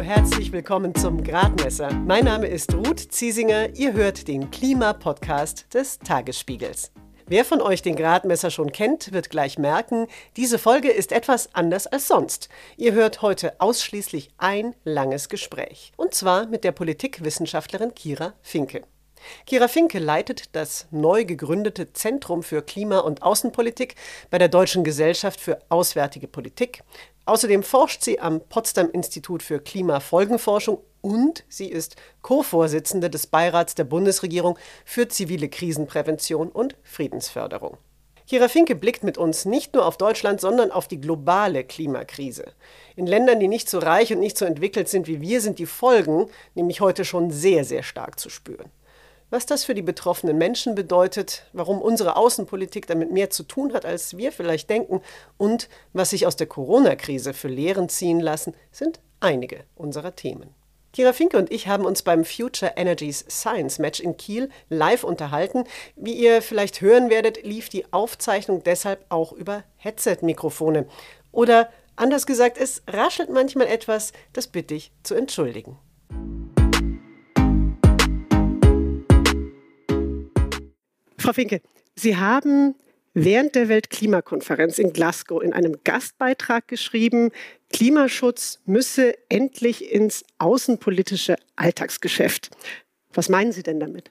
Herzlich 0.00 0.52
willkommen 0.52 0.94
zum 0.94 1.24
Gradmesser. 1.24 1.92
Mein 1.92 2.24
Name 2.24 2.46
ist 2.46 2.72
Ruth 2.72 3.00
Ziesinger. 3.00 3.76
Ihr 3.76 3.92
hört 3.92 4.28
den 4.28 4.50
Klimapodcast 4.50 5.74
des 5.74 5.98
Tagesspiegels. 5.98 6.92
Wer 7.26 7.44
von 7.44 7.60
euch 7.60 7.82
den 7.82 7.96
Gradmesser 7.96 8.50
schon 8.50 8.72
kennt, 8.72 9.12
wird 9.12 9.28
gleich 9.28 9.58
merken, 9.58 10.06
diese 10.36 10.58
Folge 10.58 10.90
ist 10.90 11.12
etwas 11.12 11.54
anders 11.54 11.86
als 11.86 12.08
sonst. 12.08 12.48
Ihr 12.76 12.92
hört 12.92 13.22
heute 13.22 13.60
ausschließlich 13.60 14.30
ein 14.38 14.74
langes 14.84 15.28
Gespräch. 15.28 15.92
Und 15.96 16.14
zwar 16.14 16.46
mit 16.46 16.64
der 16.64 16.72
Politikwissenschaftlerin 16.72 17.94
Kira 17.94 18.34
Finke. 18.40 18.82
Kira 19.46 19.68
Finke 19.68 19.98
leitet 19.98 20.54
das 20.54 20.86
neu 20.90 21.24
gegründete 21.24 21.92
Zentrum 21.92 22.42
für 22.42 22.62
Klima- 22.62 23.00
und 23.00 23.22
Außenpolitik 23.22 23.96
bei 24.30 24.38
der 24.38 24.48
Deutschen 24.48 24.84
Gesellschaft 24.84 25.40
für 25.40 25.58
Auswärtige 25.68 26.28
Politik. 26.28 26.82
Außerdem 27.28 27.62
forscht 27.62 28.02
sie 28.02 28.20
am 28.20 28.40
Potsdam 28.40 28.88
Institut 28.90 29.42
für 29.42 29.60
Klimafolgenforschung 29.60 30.78
und 31.02 31.44
sie 31.50 31.68
ist 31.68 31.96
Co-Vorsitzende 32.22 33.10
des 33.10 33.26
Beirats 33.26 33.74
der 33.74 33.84
Bundesregierung 33.84 34.58
für 34.86 35.08
zivile 35.08 35.50
Krisenprävention 35.50 36.48
und 36.48 36.74
Friedensförderung. 36.82 37.76
Kira 38.26 38.48
Finke 38.48 38.74
blickt 38.74 39.04
mit 39.04 39.18
uns 39.18 39.44
nicht 39.44 39.74
nur 39.74 39.84
auf 39.84 39.98
Deutschland, 39.98 40.40
sondern 40.40 40.70
auf 40.70 40.88
die 40.88 41.02
globale 41.02 41.64
Klimakrise. 41.64 42.46
In 42.96 43.06
Ländern, 43.06 43.40
die 43.40 43.48
nicht 43.48 43.68
so 43.68 43.78
reich 43.78 44.10
und 44.10 44.20
nicht 44.20 44.38
so 44.38 44.46
entwickelt 44.46 44.88
sind 44.88 45.06
wie 45.06 45.20
wir, 45.20 45.42
sind 45.42 45.58
die 45.58 45.66
Folgen 45.66 46.30
nämlich 46.54 46.80
heute 46.80 47.04
schon 47.04 47.30
sehr, 47.30 47.62
sehr 47.66 47.82
stark 47.82 48.18
zu 48.18 48.30
spüren. 48.30 48.70
Was 49.30 49.44
das 49.44 49.64
für 49.64 49.74
die 49.74 49.82
betroffenen 49.82 50.38
Menschen 50.38 50.74
bedeutet, 50.74 51.42
warum 51.52 51.82
unsere 51.82 52.16
Außenpolitik 52.16 52.86
damit 52.86 53.12
mehr 53.12 53.28
zu 53.28 53.42
tun 53.42 53.74
hat, 53.74 53.84
als 53.84 54.16
wir 54.16 54.32
vielleicht 54.32 54.70
denken 54.70 55.02
und 55.36 55.68
was 55.92 56.10
sich 56.10 56.26
aus 56.26 56.36
der 56.36 56.46
Corona-Krise 56.46 57.34
für 57.34 57.48
Lehren 57.48 57.90
ziehen 57.90 58.20
lassen, 58.20 58.54
sind 58.72 59.00
einige 59.20 59.64
unserer 59.74 60.16
Themen. 60.16 60.54
Kira 60.94 61.12
Finke 61.12 61.36
und 61.36 61.52
ich 61.52 61.68
haben 61.68 61.84
uns 61.84 62.00
beim 62.00 62.24
Future 62.24 62.72
Energies 62.76 63.22
Science 63.28 63.78
Match 63.78 64.00
in 64.00 64.16
Kiel 64.16 64.48
live 64.70 65.04
unterhalten. 65.04 65.64
Wie 65.94 66.14
ihr 66.14 66.40
vielleicht 66.40 66.80
hören 66.80 67.10
werdet, 67.10 67.44
lief 67.44 67.68
die 67.68 67.92
Aufzeichnung 67.92 68.62
deshalb 68.64 69.04
auch 69.10 69.32
über 69.32 69.62
Headset-Mikrofone. 69.76 70.86
Oder 71.32 71.68
anders 71.96 72.24
gesagt, 72.26 72.56
es 72.56 72.82
raschelt 72.88 73.28
manchmal 73.28 73.66
etwas, 73.66 74.14
das 74.32 74.46
bitte 74.46 74.74
ich 74.74 74.90
zu 75.02 75.14
entschuldigen. 75.14 75.78
Frau 81.18 81.32
Finke, 81.32 81.60
Sie 81.96 82.16
haben 82.16 82.74
während 83.12 83.54
der 83.54 83.68
Weltklimakonferenz 83.68 84.78
in 84.78 84.92
Glasgow 84.92 85.42
in 85.42 85.52
einem 85.52 85.76
Gastbeitrag 85.84 86.68
geschrieben, 86.68 87.30
Klimaschutz 87.72 88.60
müsse 88.66 89.14
endlich 89.28 89.92
ins 89.92 90.24
außenpolitische 90.38 91.36
Alltagsgeschäft. 91.56 92.50
Was 93.12 93.28
meinen 93.28 93.52
Sie 93.52 93.62
denn 93.62 93.80
damit? 93.80 94.10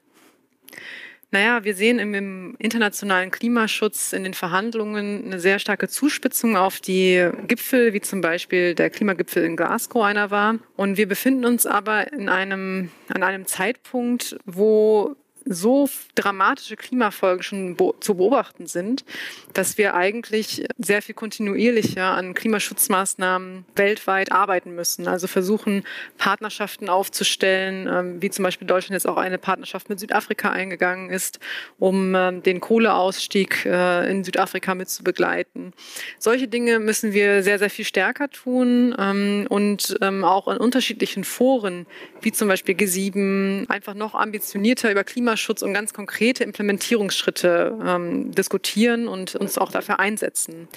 Naja, 1.32 1.66
wir 1.66 1.76
sehen 1.76 2.00
im, 2.00 2.14
im, 2.14 2.56
internationalen 2.58 3.32
Klimaschutz 3.32 4.14
in 4.14 4.24
den 4.24 4.34
Verhandlungen 4.34 5.26
eine 5.26 5.40
sehr 5.40 5.60
starke 5.60 5.90
Zuspitzung 5.90 6.56
auf 6.56 6.80
die 6.80 7.30
Gipfel, 7.48 7.92
wie 7.92 8.00
zum 8.00 8.22
Beispiel 8.22 8.76
der 8.76 8.90
Klimagipfel 8.90 9.44
in 9.44 9.58
Glasgow 9.58 10.04
einer 10.04 10.32
war. 10.32 10.60
Und 10.78 10.96
wir 10.96 11.08
befinden 11.08 11.44
uns 11.44 11.66
aber 11.66 12.14
in 12.14 12.30
einem, 12.30 12.92
an 13.10 13.24
einem 13.24 13.46
Zeitpunkt, 13.46 14.38
wo 14.46 15.18
so 15.50 15.90
dramatische 16.16 16.76
Klimafolgen 16.76 17.44
schon 17.44 17.78
zu 18.00 18.16
beobachten 18.16 18.68
sind, 18.68 19.06
dass 19.54 19.78
wir 19.78 19.94
eigentlich 19.94 20.66
sehr 20.78 21.02
viel 21.02 21.16
kontinuierlicher 21.16 22.06
an 22.06 22.34
Klimaschutzmaßnahmen 22.34 23.66
weltweit 23.76 24.32
arbeiten 24.32 24.76
müssen. 24.76 25.08
Also 25.08 25.28
versuchen, 25.28 25.84
Partnerschaften 26.18 26.90
aufzustellen, 26.90 27.88
ähm, 27.88 28.22
wie 28.22 28.30
zum 28.30 28.44
Beispiel 28.44 28.68
Deutschland 28.68 28.94
jetzt 28.94 29.08
auch 29.08 29.18
eine 29.18 29.38
Partnerschaft 29.38 29.90
mit 29.90 30.00
Südafrika 30.00 30.52
eingegangen 30.52 31.10
ist, 31.10 31.40
um 31.80 32.14
ähm, 32.16 32.44
den 32.44 32.60
Kohleausstieg 32.60 33.66
äh, 33.66 34.10
in 34.10 34.24
Südafrika 34.24 34.76
mit 34.76 34.90
zu 34.90 35.04
begleiten. 35.04 35.74
Solche 36.20 36.48
Dinge 36.48 36.80
müssen 36.80 37.14
wir 37.14 37.44
sehr, 37.44 37.60
sehr 37.60 37.70
viel 37.70 37.86
stärker 37.86 38.30
tun 38.30 38.96
ähm, 38.98 39.46
und 39.50 39.98
auch 40.02 40.48
in 40.48 40.58
unterschiedlichen 40.58 41.24
Foren, 41.24 41.86
wie 42.22 42.32
zum 42.32 42.48
Beispiel 42.48 42.76
G7, 42.76 43.70
einfach 43.70 43.94
noch 43.94 44.16
ambitionierter 44.16 44.92
über 44.92 45.04
Klimaschutz 45.04 45.37
Klimaschutz 45.38 45.62
und 45.62 45.74
ganz 45.74 45.94
konkrete 45.94 46.44
Implementierungsschritte 46.44 47.78
ähm, 47.86 48.32
diskutieren 48.32 49.08
und 49.08 49.36
uns 49.36 49.58
auch 49.60 49.72
dafür 49.72 50.00
einsetzen. 50.00 50.68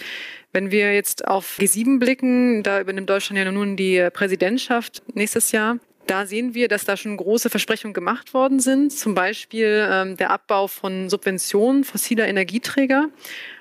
Wenn 0.53 0.71
wir 0.71 0.93
jetzt 0.95 1.27
auf 1.27 1.57
G7 1.59 1.99
blicken, 1.99 2.63
da 2.63 2.81
übernimmt 2.81 3.09
Deutschland 3.09 3.39
ja 3.39 3.51
nun 3.51 3.77
die 3.77 4.09
Präsidentschaft 4.13 5.03
nächstes 5.15 5.53
Jahr. 5.53 5.79
Da 6.07 6.27
sehen 6.27 6.55
wir, 6.55 6.69
dass 6.69 6.85
da 6.85 6.97
schon 6.97 7.17
große 7.17 7.51
Versprechungen 7.51 7.95
gemacht 7.95 8.35
worden 8.35 8.61
sind, 8.61 8.93
zum 8.93 9.15
Beispiel 9.15 9.87
ähm, 9.91 10.17
der 10.17 10.31
Abbau 10.31 10.67
von 10.67 11.09
Subventionen 11.09 11.85
fossiler 11.85 12.29
Energieträger 12.29 13.09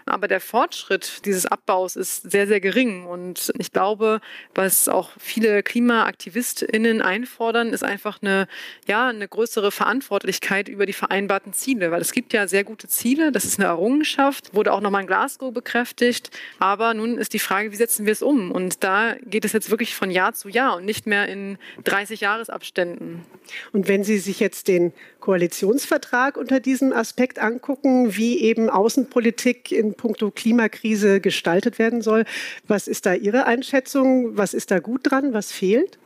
aber 0.10 0.28
der 0.28 0.40
Fortschritt 0.40 1.26
dieses 1.26 1.46
Abbaus 1.46 1.96
ist 1.96 2.30
sehr, 2.32 2.48
sehr 2.48 2.60
gering. 2.60 3.06
Und 3.06 3.52
ich 3.58 3.72
glaube, 3.72 4.22
was 4.56 4.88
auch 4.88 5.12
viele 5.18 5.64
KlimaaktivistInnen 5.64 7.02
einfordern, 7.02 7.74
ist 7.74 7.84
einfach 7.84 8.22
eine, 8.22 8.48
ja, 8.88 9.08
eine 9.08 9.28
größere 9.28 9.72
Verantwortlichkeit 9.72 10.70
über 10.70 10.86
die 10.86 10.94
vereinbarten 10.94 11.54
Ziele. 11.54 11.92
Weil 11.92 12.02
es 12.02 12.12
gibt 12.12 12.34
ja 12.34 12.48
sehr 12.48 12.64
gute 12.64 12.88
Ziele, 12.88 13.32
das 13.32 13.46
ist 13.46 13.60
eine 13.60 13.68
Errungenschaft, 13.68 14.54
wurde 14.54 14.74
auch 14.74 14.82
nochmal 14.82 15.02
in 15.02 15.08
Glasgow 15.08 15.54
bekräftigt. 15.54 16.32
Aber 16.60 16.94
nun 16.94 17.18
ist 17.18 17.34
die 17.34 17.40
Frage, 17.40 17.72
wie 17.72 17.76
setzen 17.76 18.06
wir 18.06 18.14
es 18.14 18.22
um? 18.22 18.52
Und 18.52 18.84
da 18.84 19.16
geht 19.26 19.46
es 19.46 19.54
jetzt 19.54 19.70
wirklich 19.70 19.96
von 19.96 20.12
Jahr 20.12 20.34
zu 20.34 20.50
Jahr 20.50 20.78
und 20.78 20.86
nicht 20.86 21.08
mehr 21.08 21.28
in 21.28 21.58
30 21.84 22.22
Jahresabständen. 22.22 23.26
Und 23.72 23.88
wenn 23.88 24.04
Sie 24.04 24.18
sich 24.18 24.40
jetzt 24.40 24.68
den 24.68 24.94
Koalitionsvertrag 25.20 26.38
unter 26.38 26.60
diesem 26.60 26.94
Aspekt 26.94 27.40
angucken, 27.40 28.16
wie 28.16 28.40
eben 28.42 28.70
Außenpolitik 28.70 29.72
in 29.72 29.94
puncto 30.00 30.32
Klimakrise 30.32 31.20
gestaltet 31.20 31.78
werden 31.78 32.02
soll. 32.02 32.26
Was 32.68 32.88
ist 32.88 33.06
da 33.06 33.14
Ihre 33.14 33.46
Einschätzung? 33.46 34.38
Was 34.38 34.54
ist 34.54 34.72
da 34.72 34.80
gut 34.80 35.02
dran? 35.04 35.34
Was 35.34 35.52
fehlt? 35.52 36.00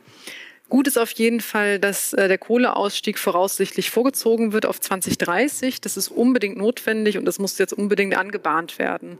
Gut 0.70 0.88
ist 0.88 0.96
auf 0.96 1.10
jeden 1.10 1.40
Fall, 1.40 1.78
dass 1.78 2.14
äh, 2.14 2.26
der 2.26 2.38
Kohleausstieg 2.38 3.18
voraussichtlich 3.18 3.90
vorgezogen 3.90 4.54
wird 4.54 4.64
auf 4.64 4.80
2030. 4.80 5.82
Das 5.82 5.98
ist 5.98 6.08
unbedingt 6.08 6.56
notwendig 6.56 7.18
und 7.18 7.26
das 7.26 7.38
muss 7.38 7.58
jetzt 7.58 7.74
unbedingt 7.74 8.16
angebahnt 8.16 8.78
werden. 8.78 9.18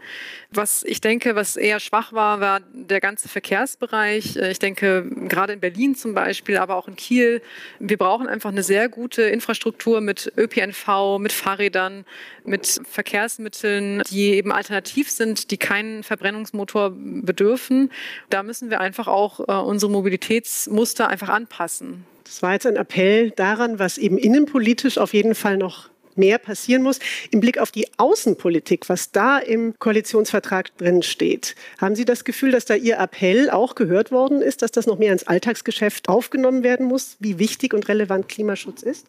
Was 0.50 0.82
ich 0.84 1.02
denke, 1.02 1.36
was 1.36 1.56
eher 1.56 1.80
schwach 1.80 2.14
war, 2.14 2.40
war 2.40 2.60
der 2.72 3.00
ganze 3.00 3.28
Verkehrsbereich. 3.28 4.36
Äh, 4.36 4.52
ich 4.52 4.58
denke, 4.58 5.06
gerade 5.28 5.52
in 5.52 5.60
Berlin 5.60 5.94
zum 5.94 6.14
Beispiel, 6.14 6.56
aber 6.56 6.76
auch 6.76 6.88
in 6.88 6.96
Kiel, 6.96 7.42
wir 7.78 7.98
brauchen 7.98 8.26
einfach 8.26 8.50
eine 8.50 8.62
sehr 8.62 8.88
gute 8.88 9.24
Infrastruktur 9.24 10.00
mit 10.00 10.32
ÖPNV, 10.38 11.18
mit 11.18 11.32
Fahrrädern, 11.32 12.06
mit 12.44 12.80
Verkehrsmitteln, 12.88 14.02
die 14.10 14.32
eben 14.34 14.50
alternativ 14.50 15.10
sind, 15.10 15.50
die 15.50 15.58
keinen 15.58 16.04
Verbrennungsmotor 16.04 16.94
bedürfen. 16.94 17.92
Da 18.30 18.42
müssen 18.42 18.70
wir 18.70 18.80
einfach 18.80 19.08
auch 19.08 19.40
äh, 19.40 19.52
unsere 19.52 19.92
Mobilitätsmuster 19.92 21.08
einfach 21.08 21.33
anpassen. 21.34 22.04
Das 22.24 22.42
war 22.42 22.52
jetzt 22.52 22.66
ein 22.66 22.76
Appell 22.76 23.30
daran, 23.30 23.78
was 23.78 23.98
eben 23.98 24.16
innenpolitisch 24.16 24.96
auf 24.98 25.12
jeden 25.12 25.34
Fall 25.34 25.58
noch 25.58 25.90
mehr 26.16 26.38
passieren 26.38 26.82
muss. 26.82 26.98
Im 27.30 27.40
Blick 27.40 27.58
auf 27.58 27.70
die 27.70 27.86
Außenpolitik, 27.96 28.88
was 28.88 29.10
da 29.12 29.38
im 29.38 29.74
Koalitionsvertrag 29.78 30.76
drin 30.78 31.02
steht, 31.02 31.54
haben 31.78 31.94
Sie 31.94 32.04
das 32.04 32.24
Gefühl, 32.24 32.52
dass 32.52 32.64
da 32.64 32.74
Ihr 32.74 32.98
Appell 32.98 33.50
auch 33.50 33.74
gehört 33.74 34.10
worden 34.10 34.42
ist, 34.42 34.62
dass 34.62 34.70
das 34.70 34.86
noch 34.86 34.98
mehr 34.98 35.12
ins 35.12 35.26
Alltagsgeschäft 35.26 36.08
aufgenommen 36.08 36.62
werden 36.62 36.86
muss, 36.86 37.16
wie 37.20 37.38
wichtig 37.38 37.74
und 37.74 37.88
relevant 37.88 38.28
Klimaschutz 38.28 38.82
ist? 38.82 39.06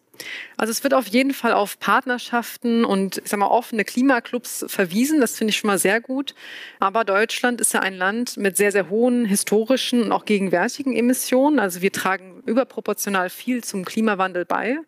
Also 0.56 0.70
es 0.70 0.82
wird 0.82 0.94
auf 0.94 1.06
jeden 1.06 1.34
Fall 1.34 1.52
auf 1.52 1.78
Partnerschaften 1.78 2.84
und 2.84 3.18
ich 3.18 3.28
sag 3.28 3.38
mal 3.38 3.48
offene 3.48 3.84
Klimaclubs 3.84 4.64
verwiesen. 4.68 5.20
Das 5.20 5.36
finde 5.36 5.50
ich 5.50 5.58
schon 5.58 5.68
mal 5.68 5.78
sehr 5.78 6.00
gut. 6.00 6.34
Aber 6.80 7.04
Deutschland 7.04 7.60
ist 7.60 7.74
ja 7.74 7.80
ein 7.80 7.94
Land 7.94 8.36
mit 8.36 8.56
sehr, 8.56 8.72
sehr 8.72 8.88
hohen 8.88 9.26
historischen 9.26 10.02
und 10.02 10.12
auch 10.12 10.24
gegenwärtigen 10.24 10.96
Emissionen. 10.96 11.58
Also 11.58 11.82
wir 11.82 11.92
tragen 11.92 12.42
überproportional 12.46 13.28
viel 13.28 13.62
zum 13.62 13.84
Klimawandel 13.84 14.44
bei. 14.44 14.78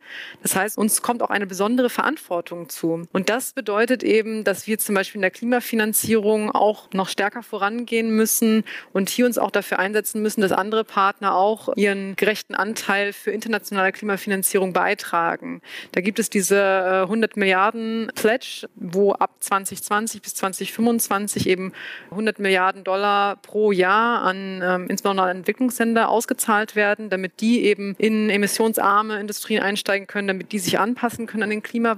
Das 0.42 0.56
heißt, 0.56 0.78
uns 0.78 1.02
kommt 1.02 1.22
auch 1.22 1.30
eine 1.30 1.46
besondere 1.46 1.90
Verantwortung 1.90 2.07
zu. 2.16 3.06
Und 3.12 3.28
das 3.28 3.52
bedeutet 3.52 4.02
eben, 4.02 4.44
dass 4.44 4.66
wir 4.66 4.78
zum 4.78 4.94
Beispiel 4.94 5.18
in 5.18 5.22
der 5.22 5.30
Klimafinanzierung 5.30 6.50
auch 6.50 6.88
noch 6.92 7.08
stärker 7.08 7.42
vorangehen 7.42 8.10
müssen 8.10 8.64
und 8.92 9.08
hier 9.08 9.26
uns 9.26 9.38
auch 9.38 9.50
dafür 9.50 9.78
einsetzen 9.78 10.22
müssen, 10.22 10.40
dass 10.40 10.52
andere 10.52 10.84
Partner 10.84 11.34
auch 11.34 11.76
ihren 11.76 12.16
gerechten 12.16 12.54
Anteil 12.54 13.12
für 13.12 13.30
internationale 13.30 13.92
Klimafinanzierung 13.92 14.72
beitragen 14.72 14.88
beitragen. 15.18 15.60
Da 15.92 16.00
gibt 16.00 16.18
es 16.18 16.30
diese 16.30 17.02
100 17.02 17.36
äh, 17.36 17.40
Milliarden 17.40 18.10
Pledge, 18.14 18.68
wo 18.74 19.12
ab 19.12 19.30
2020 19.40 20.22
bis 20.22 20.34
2025 20.34 21.48
eben 21.48 21.72
100 22.10 22.38
Milliarden 22.38 22.84
Dollar 22.84 23.36
pro 23.36 23.72
Jahr 23.72 24.22
an 24.22 24.62
ähm, 24.62 24.86
insbesondere 24.88 25.28
an 25.28 25.38
Entwicklungsländer 25.38 26.08
ausgezahlt 26.08 26.76
werden, 26.76 27.10
damit 27.10 27.40
die 27.40 27.64
eben 27.64 27.94
in 27.98 28.30
emissionsarme 28.30 29.20
Industrien 29.20 29.62
einsteigen 29.62 30.06
können, 30.06 30.28
damit 30.28 30.52
die 30.52 30.58
sich 30.58 30.78
anpassen 30.78 31.26
können 31.26 31.44
an 31.44 31.50
den 31.50 31.62
Klimawandel. 31.62 31.97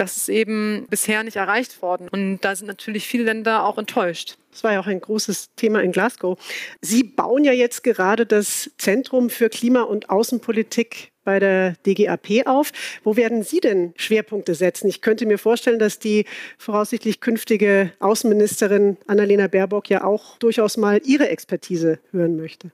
Das 0.00 0.16
ist 0.16 0.28
eben 0.30 0.86
bisher 0.88 1.22
nicht 1.22 1.36
erreicht 1.36 1.82
worden. 1.82 2.08
Und 2.08 2.40
da 2.40 2.56
sind 2.56 2.66
natürlich 2.66 3.06
viele 3.06 3.24
Länder 3.24 3.66
auch 3.66 3.76
enttäuscht. 3.76 4.38
Das 4.50 4.64
war 4.64 4.72
ja 4.72 4.80
auch 4.80 4.86
ein 4.86 5.00
großes 5.00 5.54
Thema 5.56 5.82
in 5.82 5.92
Glasgow. 5.92 6.38
Sie 6.80 7.04
bauen 7.04 7.44
ja 7.44 7.52
jetzt 7.52 7.82
gerade 7.84 8.26
das 8.26 8.70
Zentrum 8.78 9.30
für 9.30 9.48
Klima- 9.48 9.82
und 9.82 10.10
Außenpolitik 10.10 11.12
bei 11.24 11.38
der 11.38 11.74
DGAP 11.86 12.46
auf. 12.46 12.72
Wo 13.04 13.16
werden 13.16 13.42
Sie 13.42 13.60
denn 13.60 13.92
Schwerpunkte 13.96 14.54
setzen? 14.54 14.88
Ich 14.88 15.02
könnte 15.02 15.26
mir 15.26 15.38
vorstellen, 15.38 15.78
dass 15.78 15.98
die 15.98 16.24
voraussichtlich 16.58 17.20
künftige 17.20 17.92
Außenministerin 18.00 18.96
Annalena 19.06 19.46
Baerbock 19.46 19.90
ja 19.90 20.02
auch 20.02 20.38
durchaus 20.38 20.76
mal 20.76 21.00
ihre 21.04 21.28
Expertise 21.28 22.00
hören 22.10 22.36
möchte. 22.36 22.70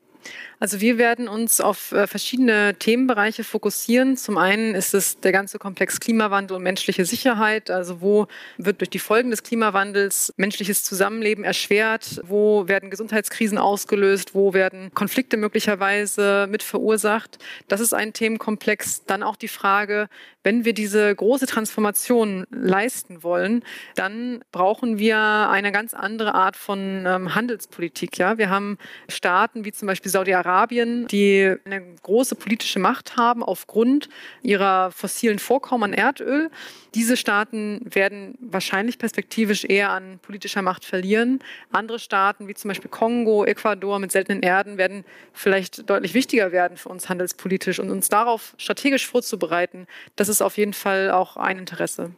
Also 0.59 0.81
wir 0.81 0.97
werden 0.97 1.29
uns 1.29 1.61
auf 1.61 1.93
äh, 1.93 2.07
verschiedene 2.07 2.75
Themenbereiche 2.79 3.45
fokussieren. 3.45 4.17
Zum 4.17 4.39
einen 4.39 4.75
ist 4.75 4.95
es 4.95 5.21
der 5.21 5.33
ganze 5.33 5.59
Komplex 5.59 6.01
Klimawandel 6.01 6.57
und 6.57 6.63
menschliche 6.63 7.05
Sicherheit. 7.05 7.71
Also 7.71 8.01
wo 8.01 8.27
wird 8.57 8.81
durch 8.81 8.89
die 8.89 8.99
Folgen 8.99 9.31
des 9.31 9.43
Klimawandels 9.43 10.33
menschliches 10.37 10.83
Zusammenleben 10.83 11.45
erschwert? 11.45 12.23
Wo 12.25 12.69
werden 12.69 12.89
Gesundheitskrisen 12.89 13.59
ausgelöst? 13.59 14.35
Wo 14.35 14.55
werden 14.55 14.93
Konflikte 14.95 15.37
möglicherweise 15.37 16.47
mit 16.51 16.63
verursacht? 16.63 17.39
Das 17.69 17.81
ist 17.81 17.93
ein 17.93 18.15
Themenkomplex. 18.15 19.05
Dann 19.05 19.23
auch 19.23 19.37
die 19.37 19.49
Frage, 19.49 20.09
wenn 20.43 20.65
wir 20.65 20.75
diese 20.75 21.13
große 21.13 21.47
Transformation 21.47 22.47
leisten 22.51 23.25
wollen, 23.25 23.65
dann 23.97 24.45
brauchen 24.53 24.97
wir 24.97 25.19
eine 25.19 25.73
ganz 25.73 25.93
andere 25.93 26.35
Art 26.35 26.57
von 26.57 27.05
ähm, 27.05 27.35
Handelspolitik. 27.35 28.17
Ja, 28.17 28.39
wir 28.39 28.49
haben 28.49 28.79
Staaten 29.09 29.65
wie 29.65 29.73
zum 29.73 29.89
Beispiel 29.89 30.11
Saudi-Arabien, 30.17 31.07
die 31.09 31.55
eine 31.67 31.83
große 32.03 32.37
politische 32.37 32.79
Macht 32.79 33.19
haben 33.19 33.43
aufgrund 33.43 34.09
ihrer 34.41 34.91
fossilen 34.91 35.39
Vorkommen 35.39 35.85
an 35.85 35.93
Erdöl. 35.93 36.51
Diese 36.95 37.19
Staaten 37.19 37.83
werden 37.85 38.39
wahrscheinlich 38.41 38.99
perspektivisch 38.99 39.67
eher 39.67 39.91
an 39.91 40.19
politischer 40.23 40.63
Macht 40.63 40.87
verlieren. 40.87 41.41
Andere 41.71 41.99
Staaten, 41.99 42.49
wie 42.49 42.55
zum 42.55 42.69
Beispiel 42.69 42.91
Kongo, 42.91 43.45
Ecuador 43.45 43.99
mit 43.99 44.11
seltenen 44.11 44.43
Erden, 44.43 44.79
werden 44.79 45.05
vielleicht 45.35 45.91
deutlich 45.91 46.15
wichtiger 46.15 46.51
werden 46.51 46.79
für 46.79 46.89
uns 46.89 47.11
handelspolitisch 47.11 47.79
und 47.79 47.91
uns 47.91 48.09
darauf 48.09 48.55
strategisch 48.57 49.07
vorzubereiten. 49.07 49.87
Das 50.17 50.31
ist 50.31 50.41
auf 50.41 50.57
jeden 50.57 50.73
Fall 50.73 51.11
auch 51.11 51.37
ein 51.37 51.59
Interesse. 51.59 52.13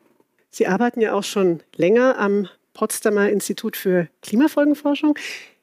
Sie 0.50 0.68
arbeiten 0.68 1.00
ja 1.00 1.14
auch 1.14 1.24
schon 1.24 1.64
länger 1.74 2.16
am 2.16 2.48
Potsdamer 2.74 3.28
Institut 3.28 3.76
für 3.76 4.06
Klimafolgenforschung. 4.22 5.18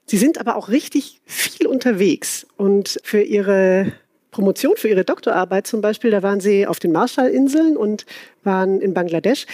Sie 0.05 0.17
sind 0.17 0.39
aber 0.39 0.55
auch 0.55 0.69
richtig 0.69 1.21
viel 1.25 1.67
unterwegs 1.67 2.45
und 2.57 2.99
für 3.03 3.21
Ihre 3.21 3.91
Promotion, 4.31 4.75
für 4.77 4.89
Ihre 4.89 5.03
Doktorarbeit 5.05 5.65
zum 5.65 5.81
Beispiel, 5.81 6.11
da 6.11 6.21
waren 6.21 6.39
Sie 6.39 6.67
auf 6.67 6.79
den 6.79 6.91
Marshallinseln 6.91 7.75
und 7.75 8.05
waren 8.43 8.81
in 8.81 8.93
Bangladesch. 8.93 9.45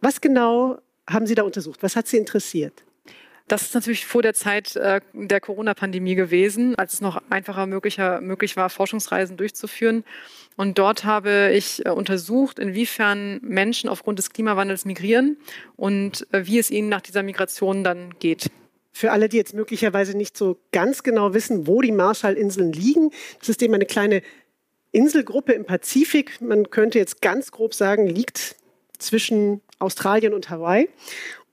Was 0.00 0.20
genau 0.20 0.78
haben 1.08 1.26
Sie 1.26 1.34
da 1.34 1.42
untersucht? 1.42 1.82
Was 1.82 1.96
hat 1.96 2.08
Sie 2.08 2.16
interessiert? 2.18 2.84
Das 3.48 3.62
ist 3.62 3.74
natürlich 3.74 4.06
vor 4.06 4.22
der 4.22 4.34
Zeit 4.34 4.74
äh, 4.74 5.00
der 5.12 5.40
Corona-Pandemie 5.40 6.16
gewesen, 6.16 6.74
als 6.74 6.94
es 6.94 7.00
noch 7.00 7.22
einfacher 7.30 7.66
möglicher, 7.66 8.20
möglich 8.20 8.56
war, 8.56 8.68
Forschungsreisen 8.70 9.36
durchzuführen. 9.36 10.04
Und 10.56 10.78
dort 10.78 11.04
habe 11.04 11.52
ich 11.54 11.86
äh, 11.86 11.90
untersucht, 11.90 12.58
inwiefern 12.58 13.38
Menschen 13.42 13.88
aufgrund 13.88 14.18
des 14.18 14.30
Klimawandels 14.30 14.84
migrieren 14.84 15.36
und 15.76 16.26
äh, 16.32 16.44
wie 16.46 16.58
es 16.58 16.72
ihnen 16.72 16.88
nach 16.88 17.02
dieser 17.02 17.22
Migration 17.22 17.84
dann 17.84 18.14
geht. 18.18 18.50
Für 18.96 19.12
alle, 19.12 19.28
die 19.28 19.36
jetzt 19.36 19.52
möglicherweise 19.52 20.16
nicht 20.16 20.38
so 20.38 20.56
ganz 20.72 21.02
genau 21.02 21.34
wissen, 21.34 21.66
wo 21.66 21.82
die 21.82 21.92
Marshallinseln 21.92 22.72
liegen, 22.72 23.10
das 23.38 23.50
ist 23.50 23.60
eben 23.60 23.74
eine 23.74 23.84
kleine 23.84 24.22
Inselgruppe 24.90 25.52
im 25.52 25.66
Pazifik. 25.66 26.40
Man 26.40 26.70
könnte 26.70 26.98
jetzt 26.98 27.20
ganz 27.20 27.50
grob 27.50 27.74
sagen, 27.74 28.06
liegt 28.06 28.56
zwischen 28.96 29.60
Australien 29.80 30.32
und 30.32 30.48
Hawaii. 30.48 30.88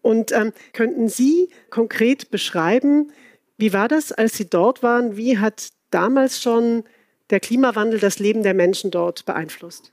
Und 0.02 0.32
ähm, 0.32 0.54
könnten 0.72 1.10
Sie 1.10 1.50
konkret 1.70 2.32
beschreiben, 2.32 3.12
wie 3.58 3.74
war 3.74 3.90
das, 3.90 4.14
als 4.14 4.38
Sie 4.38 4.50
dort 4.50 4.82
waren? 4.82 5.18
Wie 5.18 5.38
hat 5.38 5.68
damals 5.90 6.42
schon 6.42 6.86
der 7.30 7.42
Klimawandel 7.42 8.00
das 8.00 8.20
Leben 8.20 8.44
der 8.44 8.54
Menschen 8.54 8.90
dort 8.90 9.26
beeinflusst? 9.26 9.92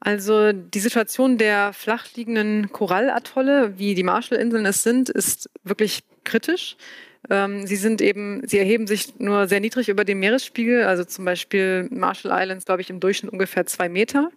Also 0.00 0.52
die 0.52 0.80
Situation 0.80 1.36
der 1.36 1.74
flachliegenden 1.74 2.72
Korallatolle, 2.72 3.78
wie 3.78 3.94
die 3.94 4.02
Marshallinseln 4.02 4.64
es 4.64 4.82
sind, 4.82 5.10
ist 5.10 5.50
wirklich 5.62 6.02
kritisch. 6.24 6.76
Ähm, 7.28 7.66
sie 7.66 7.76
sind 7.76 8.00
eben, 8.00 8.42
sie 8.46 8.58
erheben 8.58 8.86
sich 8.86 9.18
nur 9.18 9.46
sehr 9.46 9.60
niedrig 9.60 9.90
über 9.90 10.06
dem 10.06 10.20
Meeresspiegel, 10.20 10.84
also 10.84 11.04
zum 11.04 11.26
Beispiel 11.26 11.86
Marshall 11.90 12.32
Islands, 12.32 12.64
glaube 12.64 12.80
ich, 12.80 12.88
im 12.88 12.98
Durchschnitt 12.98 13.30
ungefähr 13.30 13.66
zwei 13.66 13.90
Meter. 13.90 14.30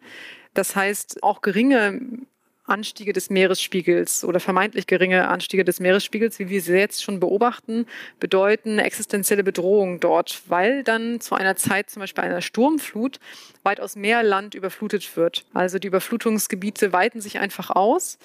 Das 0.54 0.76
heißt, 0.76 1.24
auch 1.24 1.42
geringe 1.42 2.00
Anstiege 2.74 3.14
des 3.14 3.30
Meeresspiegels 3.30 4.24
oder 4.26 4.40
vermeintlich 4.40 4.88
geringe 4.88 5.28
Anstiege 5.28 5.64
des 5.64 5.80
Meeresspiegels, 5.80 6.40
wie 6.40 6.50
wir 6.50 6.60
sie 6.60 6.74
jetzt 6.74 7.04
schon 7.04 7.20
beobachten, 7.20 7.86
bedeuten 8.20 8.80
existenzielle 8.80 9.44
Bedrohung 9.44 10.00
dort, 10.00 10.42
weil 10.48 10.84
dann 10.84 11.22
zu 11.22 11.36
einer 11.36 11.56
Zeit 11.56 11.92
zum 11.92 12.00
Beispiel 12.00 12.24
einer 12.24 12.42
Sturmflut 12.42 13.20
weitaus 13.62 13.96
mehr 13.96 14.24
Land 14.24 14.56
überflutet 14.56 15.16
wird. 15.16 15.46
Also 15.54 15.78
die 15.78 15.88
Überflutungsgebiete 15.88 16.92
weiten 16.92 17.22
sich 17.22 17.38
einfach 17.38 17.70
aus 17.70 18.18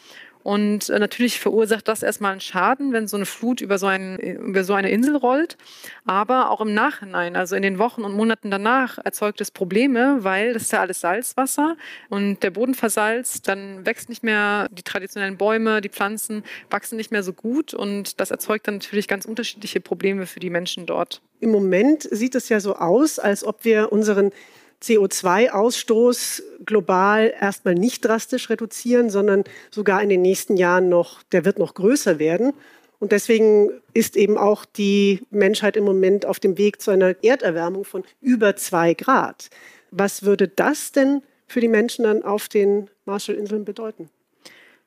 und 0.48 0.88
äh, 0.88 0.98
natürlich 0.98 1.40
verursacht 1.40 1.88
das 1.88 2.02
erstmal 2.02 2.32
einen 2.32 2.40
Schaden, 2.40 2.94
wenn 2.94 3.06
so 3.06 3.18
eine 3.18 3.26
Flut 3.26 3.60
über 3.60 3.76
so, 3.76 3.86
einen, 3.86 4.18
über 4.18 4.64
so 4.64 4.72
eine 4.72 4.88
Insel 4.88 5.14
rollt. 5.14 5.58
Aber 6.06 6.48
auch 6.48 6.62
im 6.62 6.72
Nachhinein, 6.72 7.36
also 7.36 7.54
in 7.54 7.60
den 7.60 7.78
Wochen 7.78 8.00
und 8.00 8.14
Monaten 8.14 8.50
danach, 8.50 8.96
erzeugt 9.04 9.42
es 9.42 9.50
Probleme, 9.50 10.24
weil 10.24 10.54
das 10.54 10.62
ist 10.62 10.72
ja 10.72 10.80
alles 10.80 11.02
Salzwasser 11.02 11.76
und 12.08 12.42
der 12.42 12.50
Boden 12.50 12.72
versalzt, 12.72 13.46
dann 13.46 13.84
wächst 13.84 14.08
nicht 14.08 14.22
mehr 14.22 14.68
die 14.70 14.82
traditionellen 14.82 15.36
Bäume, 15.36 15.82
die 15.82 15.90
Pflanzen 15.90 16.42
wachsen 16.70 16.96
nicht 16.96 17.12
mehr 17.12 17.22
so 17.22 17.34
gut 17.34 17.74
und 17.74 18.18
das 18.18 18.30
erzeugt 18.30 18.68
dann 18.68 18.76
natürlich 18.76 19.06
ganz 19.06 19.26
unterschiedliche 19.26 19.82
Probleme 19.82 20.24
für 20.24 20.40
die 20.40 20.48
Menschen 20.48 20.86
dort. 20.86 21.20
Im 21.40 21.50
Moment 21.50 22.08
sieht 22.10 22.34
es 22.34 22.48
ja 22.48 22.58
so 22.58 22.74
aus, 22.74 23.18
als 23.18 23.44
ob 23.44 23.66
wir 23.66 23.92
unseren 23.92 24.32
CO2-Ausstoß 24.82 26.42
global 26.64 27.34
erstmal 27.40 27.74
nicht 27.74 28.04
drastisch 28.04 28.50
reduzieren, 28.50 29.10
sondern 29.10 29.44
sogar 29.70 30.02
in 30.02 30.08
den 30.08 30.22
nächsten 30.22 30.56
Jahren 30.56 30.88
noch, 30.88 31.22
der 31.24 31.44
wird 31.44 31.58
noch 31.58 31.74
größer 31.74 32.18
werden. 32.18 32.52
Und 33.00 33.12
deswegen 33.12 33.70
ist 33.94 34.16
eben 34.16 34.36
auch 34.36 34.64
die 34.64 35.22
Menschheit 35.30 35.76
im 35.76 35.84
Moment 35.84 36.26
auf 36.26 36.40
dem 36.40 36.58
Weg 36.58 36.80
zu 36.80 36.90
einer 36.90 37.14
Erderwärmung 37.22 37.84
von 37.84 38.04
über 38.20 38.56
zwei 38.56 38.94
Grad. 38.94 39.50
Was 39.90 40.24
würde 40.24 40.48
das 40.48 40.92
denn 40.92 41.22
für 41.46 41.60
die 41.60 41.68
Menschen 41.68 42.04
dann 42.04 42.22
auf 42.22 42.48
den 42.48 42.90
Marshallinseln 43.04 43.64
bedeuten? 43.64 44.10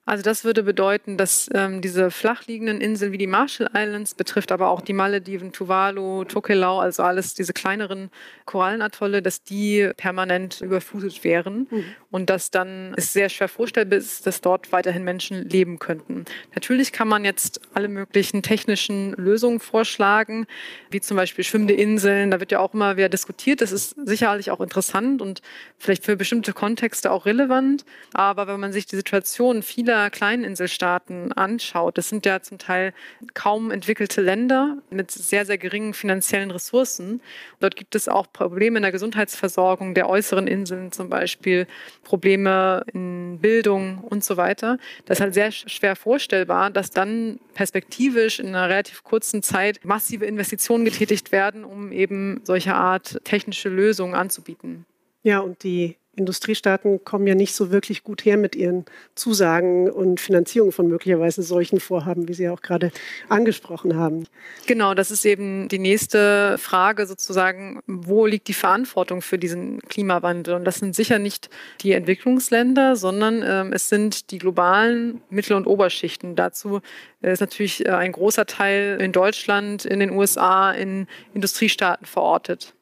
Also 0.03 0.23
das 0.23 0.43
würde 0.43 0.63
bedeuten, 0.63 1.15
dass 1.15 1.47
ähm, 1.53 1.81
diese 1.81 2.09
flachliegenden 2.09 2.81
Inseln 2.81 3.11
wie 3.11 3.19
die 3.19 3.27
Marshall 3.27 3.69
Islands 3.75 4.15
betrifft, 4.15 4.51
aber 4.51 4.69
auch 4.69 4.81
die 4.81 4.93
Malediven, 4.93 5.51
Tuvalu, 5.51 6.23
Tokelau, 6.23 6.79
also 6.79 7.03
alles 7.03 7.35
diese 7.35 7.53
kleineren 7.53 8.09
Korallenatolle, 8.45 9.21
dass 9.21 9.43
die 9.43 9.91
permanent 9.97 10.61
überflutet 10.61 11.23
wären 11.23 11.67
mhm. 11.69 11.85
und 12.09 12.31
dass 12.31 12.49
dann 12.49 12.95
es 12.97 13.13
sehr 13.13 13.29
schwer 13.29 13.47
vorstellbar 13.47 13.99
ist, 13.99 14.25
dass 14.25 14.41
dort 14.41 14.71
weiterhin 14.71 15.03
Menschen 15.03 15.47
leben 15.47 15.77
könnten. 15.77 16.25
Natürlich 16.55 16.91
kann 16.93 17.07
man 17.07 17.23
jetzt 17.23 17.61
alle 17.75 17.87
möglichen 17.87 18.41
technischen 18.41 19.13
Lösungen 19.13 19.59
vorschlagen, 19.59 20.47
wie 20.89 20.99
zum 20.99 21.15
Beispiel 21.15 21.43
schwimmende 21.43 21.75
Inseln. 21.75 22.31
Da 22.31 22.39
wird 22.39 22.51
ja 22.51 22.59
auch 22.59 22.73
immer 22.73 22.97
wieder 22.97 23.09
diskutiert. 23.09 23.61
Das 23.61 23.71
ist 23.71 23.95
sicherlich 24.03 24.49
auch 24.49 24.61
interessant 24.61 25.21
und 25.21 25.43
vielleicht 25.77 26.05
für 26.05 26.15
bestimmte 26.15 26.53
Kontexte 26.53 27.11
auch 27.11 27.27
relevant. 27.27 27.85
Aber 28.13 28.47
wenn 28.47 28.59
man 28.59 28.73
sich 28.73 28.87
die 28.87 28.95
Situation 28.95 29.61
vieler 29.61 29.90
vieler 29.91 30.09
Kleininselstaaten 30.09 31.33
anschaut, 31.33 31.97
das 31.97 32.07
sind 32.07 32.25
ja 32.25 32.41
zum 32.41 32.57
Teil 32.57 32.93
kaum 33.33 33.71
entwickelte 33.71 34.21
Länder 34.21 34.77
mit 34.89 35.11
sehr, 35.11 35.45
sehr 35.45 35.57
geringen 35.57 35.93
finanziellen 35.93 36.49
Ressourcen. 36.49 37.21
Dort 37.59 37.75
gibt 37.75 37.93
es 37.93 38.07
auch 38.07 38.31
Probleme 38.31 38.77
in 38.77 38.83
der 38.83 38.93
Gesundheitsversorgung 38.93 39.93
der 39.93 40.07
äußeren 40.07 40.47
Inseln 40.47 40.93
zum 40.93 41.09
Beispiel, 41.09 41.67
Probleme 42.05 42.85
in 42.93 43.39
Bildung 43.41 43.97
und 43.97 44.23
so 44.23 44.37
weiter. 44.37 44.77
Das 45.05 45.17
ist 45.17 45.21
halt 45.21 45.33
sehr 45.33 45.51
schwer 45.51 45.97
vorstellbar, 45.97 46.69
dass 46.69 46.91
dann 46.91 47.41
perspektivisch 47.53 48.39
in 48.39 48.47
einer 48.47 48.69
relativ 48.69 49.03
kurzen 49.03 49.43
Zeit 49.43 49.83
massive 49.83 50.25
Investitionen 50.25 50.85
getätigt 50.85 51.33
werden, 51.33 51.65
um 51.65 51.91
eben 51.91 52.39
solche 52.45 52.75
Art 52.75 53.19
technische 53.25 53.67
Lösungen 53.67 54.15
anzubieten. 54.15 54.85
Ja, 55.23 55.39
und 55.39 55.63
die 55.63 55.97
Industriestaaten 56.15 57.05
kommen 57.05 57.25
ja 57.25 57.35
nicht 57.35 57.55
so 57.55 57.71
wirklich 57.71 58.03
gut 58.03 58.25
her 58.25 58.35
mit 58.35 58.55
ihren 58.55 58.85
Zusagen 59.15 59.89
und 59.89 60.19
Finanzierung 60.19 60.73
von 60.73 60.87
möglicherweise 60.87 61.41
solchen 61.41 61.79
Vorhaben, 61.79 62.27
wie 62.27 62.33
Sie 62.33 62.43
ja 62.43 62.51
auch 62.51 62.61
gerade 62.61 62.91
angesprochen 63.29 63.95
haben. 63.95 64.25
Genau, 64.67 64.93
das 64.93 65.09
ist 65.09 65.23
eben 65.25 65.69
die 65.69 65.79
nächste 65.79 66.57
Frage 66.57 67.07
sozusagen, 67.07 67.79
wo 67.87 68.25
liegt 68.25 68.49
die 68.49 68.53
Verantwortung 68.53 69.21
für 69.21 69.37
diesen 69.37 69.79
Klimawandel? 69.83 70.55
Und 70.55 70.65
das 70.65 70.79
sind 70.79 70.95
sicher 70.95 71.17
nicht 71.17 71.49
die 71.81 71.93
Entwicklungsländer, 71.93 72.97
sondern 72.97 73.41
ähm, 73.45 73.71
es 73.71 73.87
sind 73.87 74.31
die 74.31 74.37
globalen 74.37 75.21
Mittel- 75.29 75.55
und 75.55 75.65
Oberschichten. 75.65 76.35
Dazu 76.35 76.81
ist 77.21 77.39
natürlich 77.39 77.85
äh, 77.85 77.89
ein 77.89 78.11
großer 78.11 78.45
Teil 78.45 78.97
in 78.99 79.13
Deutschland, 79.13 79.85
in 79.85 80.01
den 80.01 80.11
USA, 80.11 80.71
in 80.71 81.07
Industriestaaten 81.33 82.05
verortet. 82.05 82.73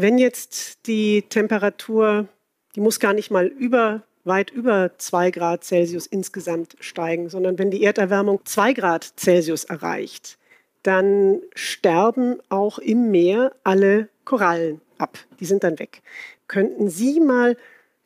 Wenn 0.00 0.16
jetzt 0.16 0.86
die 0.86 1.22
Temperatur, 1.22 2.28
die 2.76 2.80
muss 2.80 3.00
gar 3.00 3.12
nicht 3.14 3.32
mal 3.32 3.48
über 3.48 4.04
weit 4.22 4.52
über 4.52 4.92
zwei 4.96 5.32
Grad 5.32 5.64
Celsius 5.64 6.06
insgesamt 6.06 6.76
steigen, 6.78 7.28
sondern 7.28 7.58
wenn 7.58 7.72
die 7.72 7.82
Erderwärmung 7.82 8.38
zwei 8.44 8.74
Grad 8.74 9.12
Celsius 9.16 9.64
erreicht, 9.64 10.38
dann 10.84 11.40
sterben 11.52 12.38
auch 12.48 12.78
im 12.78 13.10
Meer 13.10 13.52
alle 13.64 14.08
Korallen 14.24 14.80
ab. 14.98 15.18
Die 15.40 15.46
sind 15.46 15.64
dann 15.64 15.80
weg. 15.80 16.02
Könnten 16.46 16.88
Sie 16.90 17.18
mal 17.18 17.56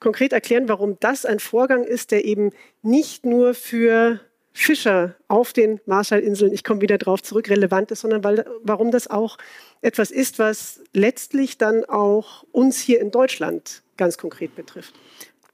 konkret 0.01 0.33
erklären, 0.33 0.71
warum 0.71 0.97
das 0.99 1.27
ein 1.27 1.41
Vorgang 1.41 1.85
ist, 1.85 2.11
der 2.11 2.25
eben 2.25 2.53
nicht 2.81 3.27
nur 3.27 3.53
für 3.53 4.19
Fischer 4.53 5.15
auf 5.29 5.53
den 5.53 5.81
Marshallinseln, 5.87 6.53
ich 6.53 6.65
komme 6.65 6.81
wieder 6.81 6.99
darauf 6.99 7.23
zurück, 7.23 7.49
relevant 7.49 7.91
ist, 7.91 8.01
sondern 8.01 8.23
weil, 8.23 8.45
warum 8.63 8.91
das 8.91 9.09
auch 9.09 9.39
etwas 9.81 10.11
ist, 10.11 10.39
was 10.39 10.81
letztlich 10.93 11.59
dann 11.59 11.85
auch 11.85 12.45
uns 12.53 12.81
hier 12.81 13.01
in 13.01 13.11
Deutschland 13.11 13.83
ganz 13.97 14.19
konkret 14.19 14.55
betrifft. 14.55 14.95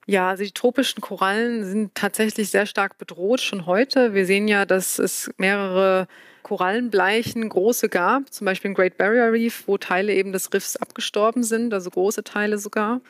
Ja, 0.06 0.30
also 0.30 0.42
die 0.42 0.52
tropischen 0.52 1.02
Korallen 1.02 1.64
sind 1.64 1.94
tatsächlich 1.94 2.48
sehr 2.48 2.64
stark 2.64 2.96
bedroht 2.96 3.40
schon 3.40 3.66
heute. 3.66 4.14
Wir 4.14 4.24
sehen 4.24 4.48
ja, 4.48 4.64
dass 4.64 4.98
es 4.98 5.30
mehrere 5.36 6.08
Korallenbleichen 6.42 7.46
große 7.46 7.90
gab, 7.90 8.32
zum 8.32 8.46
Beispiel 8.46 8.70
im 8.70 8.74
Great 8.74 8.96
Barrier 8.96 9.30
Reef, 9.32 9.64
wo 9.66 9.76
Teile 9.76 10.14
eben 10.14 10.32
des 10.32 10.50
Riffs 10.54 10.76
abgestorben 10.76 11.42
sind, 11.42 11.74
also 11.74 11.90
große 11.90 12.24
Teile 12.24 12.56
sogar. 12.56 13.02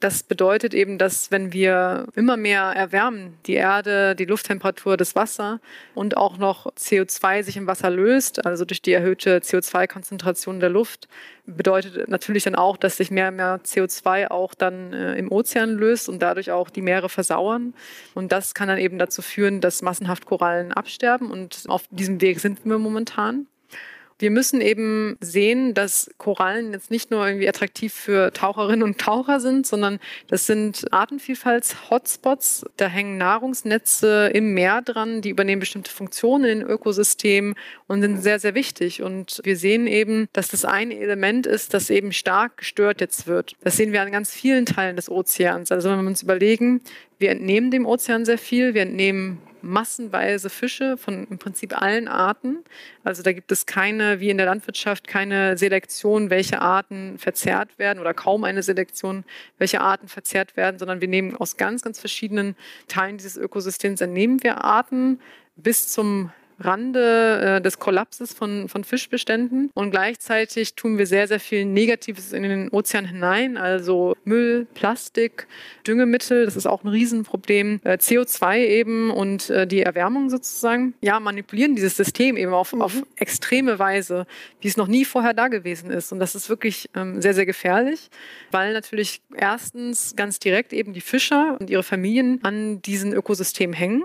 Das 0.00 0.22
bedeutet 0.22 0.74
eben, 0.74 0.98
dass 0.98 1.30
wenn 1.30 1.52
wir 1.52 2.06
immer 2.14 2.36
mehr 2.36 2.62
erwärmen, 2.62 3.38
die 3.46 3.54
Erde, 3.54 4.14
die 4.14 4.26
Lufttemperatur, 4.26 4.96
das 4.96 5.14
Wasser 5.14 5.60
und 5.94 6.16
auch 6.16 6.36
noch 6.36 6.72
CO2 6.74 7.42
sich 7.42 7.56
im 7.56 7.66
Wasser 7.66 7.90
löst, 7.90 8.44
also 8.44 8.64
durch 8.64 8.82
die 8.82 8.92
erhöhte 8.92 9.38
CO2-Konzentration 9.38 10.60
der 10.60 10.68
Luft, 10.68 11.08
bedeutet 11.46 12.08
natürlich 12.08 12.44
dann 12.44 12.56
auch, 12.56 12.76
dass 12.76 12.98
sich 12.98 13.10
mehr 13.10 13.28
und 13.28 13.36
mehr 13.36 13.60
CO2 13.64 14.28
auch 14.30 14.54
dann 14.54 14.92
äh, 14.92 15.14
im 15.14 15.32
Ozean 15.32 15.70
löst 15.70 16.08
und 16.08 16.20
dadurch 16.20 16.50
auch 16.50 16.68
die 16.68 16.82
Meere 16.82 17.08
versauern. 17.08 17.72
Und 18.14 18.32
das 18.32 18.54
kann 18.54 18.68
dann 18.68 18.78
eben 18.78 18.98
dazu 18.98 19.22
führen, 19.22 19.60
dass 19.60 19.80
massenhaft 19.80 20.26
Korallen 20.26 20.72
absterben. 20.72 21.30
Und 21.30 21.64
auf 21.68 21.84
diesem 21.90 22.20
Weg 22.20 22.40
sind 22.40 22.64
wir 22.64 22.78
momentan. 22.78 23.46
Wir 24.18 24.30
müssen 24.30 24.62
eben 24.62 25.18
sehen, 25.20 25.74
dass 25.74 26.10
Korallen 26.16 26.72
jetzt 26.72 26.90
nicht 26.90 27.10
nur 27.10 27.26
irgendwie 27.26 27.48
attraktiv 27.48 27.92
für 27.92 28.32
Taucherinnen 28.32 28.82
und 28.82 28.98
Taucher 28.98 29.40
sind, 29.40 29.66
sondern 29.66 29.98
das 30.28 30.46
sind 30.46 30.90
Artenvielfalts-Hotspots. 30.90 32.64
Da 32.78 32.86
hängen 32.86 33.18
Nahrungsnetze 33.18 34.30
im 34.32 34.54
Meer 34.54 34.80
dran, 34.80 35.20
die 35.20 35.28
übernehmen 35.28 35.60
bestimmte 35.60 35.90
Funktionen 35.90 36.44
in 36.44 36.62
Ökosystemen 36.62 37.56
und 37.88 38.00
sind 38.00 38.22
sehr, 38.22 38.38
sehr 38.38 38.54
wichtig. 38.54 39.02
Und 39.02 39.40
wir 39.44 39.56
sehen 39.56 39.86
eben, 39.86 40.28
dass 40.32 40.48
das 40.48 40.64
ein 40.64 40.92
Element 40.92 41.46
ist, 41.46 41.74
das 41.74 41.90
eben 41.90 42.12
stark 42.12 42.56
gestört 42.56 43.02
jetzt 43.02 43.26
wird. 43.26 43.54
Das 43.62 43.76
sehen 43.76 43.92
wir 43.92 44.00
an 44.00 44.12
ganz 44.12 44.32
vielen 44.32 44.64
Teilen 44.64 44.96
des 44.96 45.10
Ozeans. 45.10 45.70
Also 45.70 45.90
wenn 45.90 46.00
wir 46.00 46.08
uns 46.08 46.22
überlegen, 46.22 46.80
wir 47.18 47.30
entnehmen 47.30 47.70
dem 47.70 47.84
Ozean 47.84 48.24
sehr 48.24 48.38
viel, 48.38 48.72
wir 48.72 48.82
entnehmen 48.82 49.42
massenweise 49.62 50.50
Fische 50.50 50.96
von 50.96 51.26
im 51.28 51.38
Prinzip 51.38 51.80
allen 51.80 52.08
Arten. 52.08 52.64
Also 53.04 53.22
da 53.22 53.32
gibt 53.32 53.50
es 53.52 53.66
keine, 53.66 54.20
wie 54.20 54.30
in 54.30 54.36
der 54.36 54.46
Landwirtschaft, 54.46 55.06
keine 55.06 55.56
Selektion, 55.56 56.30
welche 56.30 56.60
Arten 56.60 57.18
verzehrt 57.18 57.78
werden 57.78 57.98
oder 57.98 58.14
kaum 58.14 58.44
eine 58.44 58.62
Selektion, 58.62 59.24
welche 59.58 59.80
Arten 59.80 60.08
verzehrt 60.08 60.56
werden, 60.56 60.78
sondern 60.78 61.00
wir 61.00 61.08
nehmen 61.08 61.36
aus 61.36 61.56
ganz, 61.56 61.82
ganz 61.82 61.98
verschiedenen 61.98 62.56
Teilen 62.88 63.18
dieses 63.18 63.36
Ökosystems, 63.36 64.00
entnehmen 64.00 64.42
wir 64.42 64.64
Arten 64.64 65.20
bis 65.56 65.88
zum 65.88 66.30
Rande 66.58 67.56
äh, 67.56 67.60
des 67.60 67.78
Kollapses 67.78 68.32
von, 68.32 68.68
von 68.68 68.84
Fischbeständen. 68.84 69.70
Und 69.74 69.90
gleichzeitig 69.90 70.74
tun 70.74 70.98
wir 70.98 71.06
sehr, 71.06 71.28
sehr 71.28 71.40
viel 71.40 71.64
Negatives 71.64 72.32
in 72.32 72.42
den 72.42 72.70
Ozean 72.70 73.04
hinein, 73.04 73.56
also 73.56 74.14
Müll, 74.24 74.66
Plastik, 74.74 75.46
Düngemittel, 75.86 76.44
das 76.44 76.56
ist 76.56 76.66
auch 76.66 76.84
ein 76.84 76.88
Riesenproblem, 76.88 77.80
äh, 77.84 77.92
CO2 77.94 78.58
eben 78.58 79.10
und 79.10 79.50
äh, 79.50 79.66
die 79.66 79.82
Erwärmung 79.82 80.30
sozusagen. 80.30 80.94
Ja, 81.00 81.20
manipulieren 81.20 81.74
dieses 81.76 81.96
System 81.96 82.36
eben 82.36 82.52
auf, 82.52 82.72
mhm. 82.72 82.82
auf 82.82 83.02
extreme 83.16 83.78
Weise, 83.78 84.26
wie 84.60 84.68
es 84.68 84.76
noch 84.76 84.88
nie 84.88 85.04
vorher 85.04 85.34
da 85.34 85.48
gewesen 85.48 85.90
ist. 85.90 86.12
Und 86.12 86.18
das 86.18 86.34
ist 86.34 86.48
wirklich 86.48 86.88
ähm, 86.94 87.20
sehr, 87.20 87.34
sehr 87.34 87.46
gefährlich, 87.46 88.08
weil 88.50 88.72
natürlich 88.72 89.20
erstens 89.34 90.14
ganz 90.16 90.38
direkt 90.38 90.72
eben 90.72 90.92
die 90.92 91.00
Fischer 91.00 91.56
und 91.60 91.70
ihre 91.70 91.82
Familien 91.82 92.40
an 92.42 92.82
diesen 92.82 93.12
Ökosystemen 93.12 93.74
hängen 93.74 94.04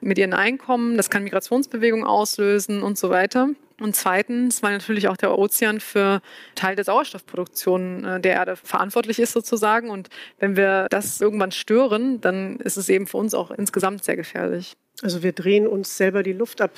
mit 0.00 0.18
ihren 0.18 0.34
Einkommen. 0.34 0.96
Das 0.96 1.10
kann 1.10 1.24
Migrationsbewegungen 1.24 2.06
auslösen 2.06 2.82
und 2.82 2.98
so 2.98 3.10
weiter. 3.10 3.48
Und 3.80 3.94
zweitens, 3.94 4.62
weil 4.62 4.72
natürlich 4.72 5.06
auch 5.08 5.16
der 5.16 5.38
Ozean 5.38 5.78
für 5.78 6.20
Teil 6.56 6.74
der 6.74 6.84
Sauerstoffproduktion 6.84 8.04
äh, 8.04 8.20
der 8.20 8.34
Erde 8.34 8.56
verantwortlich 8.56 9.20
ist 9.20 9.32
sozusagen. 9.32 9.90
Und 9.90 10.08
wenn 10.38 10.56
wir 10.56 10.88
das 10.90 11.20
irgendwann 11.20 11.52
stören, 11.52 12.20
dann 12.20 12.56
ist 12.56 12.76
es 12.76 12.88
eben 12.88 13.06
für 13.06 13.18
uns 13.18 13.34
auch 13.34 13.50
insgesamt 13.52 14.04
sehr 14.04 14.16
gefährlich. 14.16 14.76
Also 15.02 15.22
wir 15.22 15.32
drehen 15.32 15.68
uns 15.68 15.96
selber 15.96 16.24
die 16.24 16.32
Luft 16.32 16.60
ab, 16.60 16.72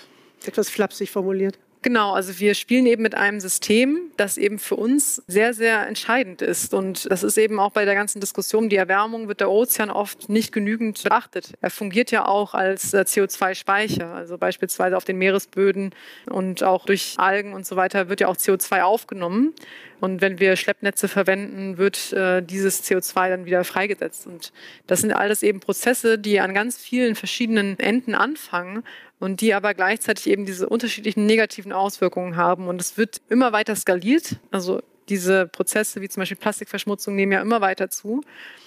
etwas 0.45 0.69
flapsig 0.69 1.11
formuliert. 1.11 1.59
Genau, 1.83 2.13
also 2.13 2.39
wir 2.39 2.55
spielen 2.55 2.85
eben 2.85 3.03
mit 3.03 3.15
einem 3.15 3.41
System, 3.41 4.13
das 4.19 4.37
eben 4.37 4.59
für 4.59 4.77
uns 4.77 5.23
sehr, 5.27 5.55
sehr 5.55 5.87
entscheidend 5.87 6.43
ist. 6.43 6.75
Und 6.75 7.11
das 7.11 7.23
ist 7.23 7.39
eben 7.39 7.59
auch 7.59 7.73
bei 7.73 7.87
der 7.87 7.95
ganzen 7.95 8.21
Diskussion, 8.21 8.69
die 8.69 8.77
Erwärmung 8.77 9.29
wird 9.29 9.41
der 9.41 9.51
Ozean 9.51 9.91
oft 9.91 10.29
nicht 10.29 10.53
genügend 10.53 11.03
beachtet. 11.03 11.55
Er 11.63 11.71
fungiert 11.71 12.11
ja 12.11 12.27
auch 12.27 12.53
als 12.53 12.93
äh, 12.93 12.99
CO2-Speicher, 12.99 14.13
also 14.13 14.37
beispielsweise 14.37 14.95
auf 14.95 15.07
den 15.07 15.17
Meeresböden 15.17 15.95
und 16.29 16.63
auch 16.63 16.85
durch 16.85 17.15
Algen 17.17 17.55
und 17.55 17.65
so 17.65 17.77
weiter 17.77 18.11
wird 18.11 18.21
ja 18.21 18.29
auch 18.29 18.37
CO2 18.37 18.83
aufgenommen. 18.83 19.55
Und 20.01 20.21
wenn 20.23 20.41
wir 20.41 20.57
Schleppnetze 20.57 21.09
verwenden, 21.09 21.77
wird 21.77 22.13
äh, 22.13 22.43
dieses 22.43 22.83
CO2 22.85 23.29
dann 23.29 23.45
wieder 23.45 23.65
freigesetzt. 23.65 24.27
Und 24.27 24.53
das 24.87 25.03
sind 25.03 25.13
alles 25.13 25.43
eben 25.43 25.61
Prozesse, 25.61 26.19
die 26.19 26.41
an 26.41 26.55
ganz 26.55 26.79
vielen 26.79 27.15
verschiedenen 27.15 27.79
Enden 27.79 28.15
anfangen 28.15 28.83
und 29.19 29.43
die 29.43 29.53
aber 29.53 29.75
gleichzeitig 29.75 30.29
eben 30.29 30.47
diese 30.47 30.69
unterschiedlichen 30.69 31.27
negativen 31.27 31.73
Auswirkungen 31.73 32.37
haben. 32.37 32.69
Und 32.69 32.81
es 32.81 32.97
wird 32.97 33.21
immer 33.29 33.53
weiter 33.53 33.77
skaliert. 33.77 34.37
Also 34.51 34.81
diese 35.11 35.47
Prozesse 35.47 36.01
wie 36.01 36.09
zum 36.09 36.23
Beispiel 36.23 36.39
Plastikverschmutzung 36.39 37.15
nehmen 37.15 37.33
ja 37.33 37.43
immer 37.43 37.61
weiter 37.61 37.91
zu. 37.91 38.23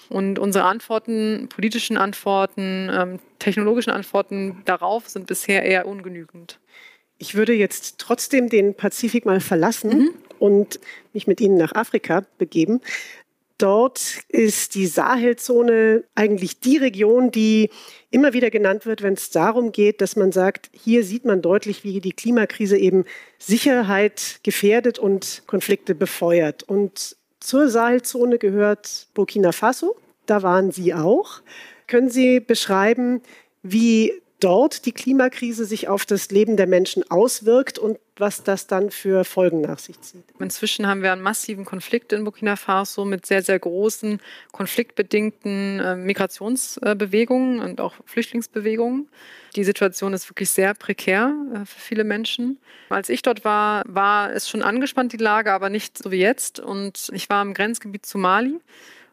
Und 0.08 0.38
unsere 0.38 0.66
Antworten, 0.66 1.48
politischen 1.48 1.96
Antworten, 1.96 2.90
ähm, 2.92 3.18
technologischen 3.38 3.90
Antworten 3.90 4.62
darauf 4.66 5.08
sind 5.08 5.26
bisher 5.26 5.64
eher 5.64 5.86
ungenügend. 5.86 6.60
Ich 7.18 7.34
würde 7.34 7.52
jetzt 7.52 7.98
trotzdem 7.98 8.48
den 8.48 8.74
Pazifik 8.74 9.24
mal 9.24 9.40
verlassen 9.40 9.98
mhm. 9.98 10.10
und 10.38 10.80
mich 11.12 11.26
mit 11.26 11.40
Ihnen 11.40 11.56
nach 11.56 11.74
Afrika 11.74 12.24
begeben. 12.38 12.80
Dort 13.58 14.18
ist 14.28 14.74
die 14.74 14.86
Sahelzone 14.86 16.02
eigentlich 16.16 16.58
die 16.58 16.76
Region, 16.76 17.30
die 17.30 17.70
immer 18.10 18.32
wieder 18.32 18.50
genannt 18.50 18.84
wird, 18.84 19.02
wenn 19.02 19.14
es 19.14 19.30
darum 19.30 19.70
geht, 19.70 20.00
dass 20.00 20.16
man 20.16 20.32
sagt, 20.32 20.70
hier 20.72 21.04
sieht 21.04 21.24
man 21.24 21.40
deutlich, 21.40 21.84
wie 21.84 22.00
die 22.00 22.12
Klimakrise 22.12 22.76
eben 22.76 23.04
Sicherheit 23.38 24.40
gefährdet 24.42 24.98
und 24.98 25.44
Konflikte 25.46 25.94
befeuert. 25.94 26.64
Und 26.64 27.16
zur 27.38 27.68
Sahelzone 27.68 28.38
gehört 28.38 29.06
Burkina 29.14 29.52
Faso. 29.52 29.96
Da 30.26 30.42
waren 30.42 30.72
Sie 30.72 30.92
auch. 30.92 31.40
Können 31.86 32.10
Sie 32.10 32.40
beschreiben, 32.40 33.22
wie 33.62 34.20
dort 34.44 34.84
die 34.84 34.92
Klimakrise 34.92 35.64
sich 35.64 35.88
auf 35.88 36.04
das 36.04 36.30
Leben 36.30 36.58
der 36.58 36.66
Menschen 36.66 37.10
auswirkt 37.10 37.78
und 37.78 37.98
was 38.16 38.42
das 38.42 38.66
dann 38.66 38.90
für 38.90 39.24
Folgen 39.24 39.62
nach 39.62 39.78
sich 39.78 39.98
zieht. 40.02 40.22
Inzwischen 40.38 40.86
haben 40.86 41.02
wir 41.02 41.12
einen 41.12 41.22
massiven 41.22 41.64
Konflikt 41.64 42.12
in 42.12 42.24
Burkina 42.24 42.54
Faso 42.56 43.06
mit 43.06 43.24
sehr, 43.24 43.42
sehr 43.42 43.58
großen 43.58 44.20
konfliktbedingten 44.52 45.80
äh, 45.80 45.96
Migrationsbewegungen 45.96 47.60
und 47.60 47.80
auch 47.80 47.94
Flüchtlingsbewegungen. 48.04 49.08
Die 49.56 49.64
Situation 49.64 50.12
ist 50.12 50.28
wirklich 50.28 50.50
sehr 50.50 50.74
prekär 50.74 51.34
äh, 51.54 51.58
für 51.64 51.80
viele 51.80 52.04
Menschen. 52.04 52.58
Als 52.90 53.08
ich 53.08 53.22
dort 53.22 53.44
war, 53.44 53.82
war 53.86 54.30
es 54.32 54.48
schon 54.48 54.62
angespannt, 54.62 55.12
die 55.14 55.16
Lage, 55.16 55.52
aber 55.52 55.70
nicht 55.70 55.96
so 55.96 56.10
wie 56.10 56.20
jetzt. 56.20 56.60
Und 56.60 57.08
ich 57.12 57.30
war 57.30 57.42
im 57.42 57.54
Grenzgebiet 57.54 58.04
zu 58.04 58.18
Mali 58.18 58.60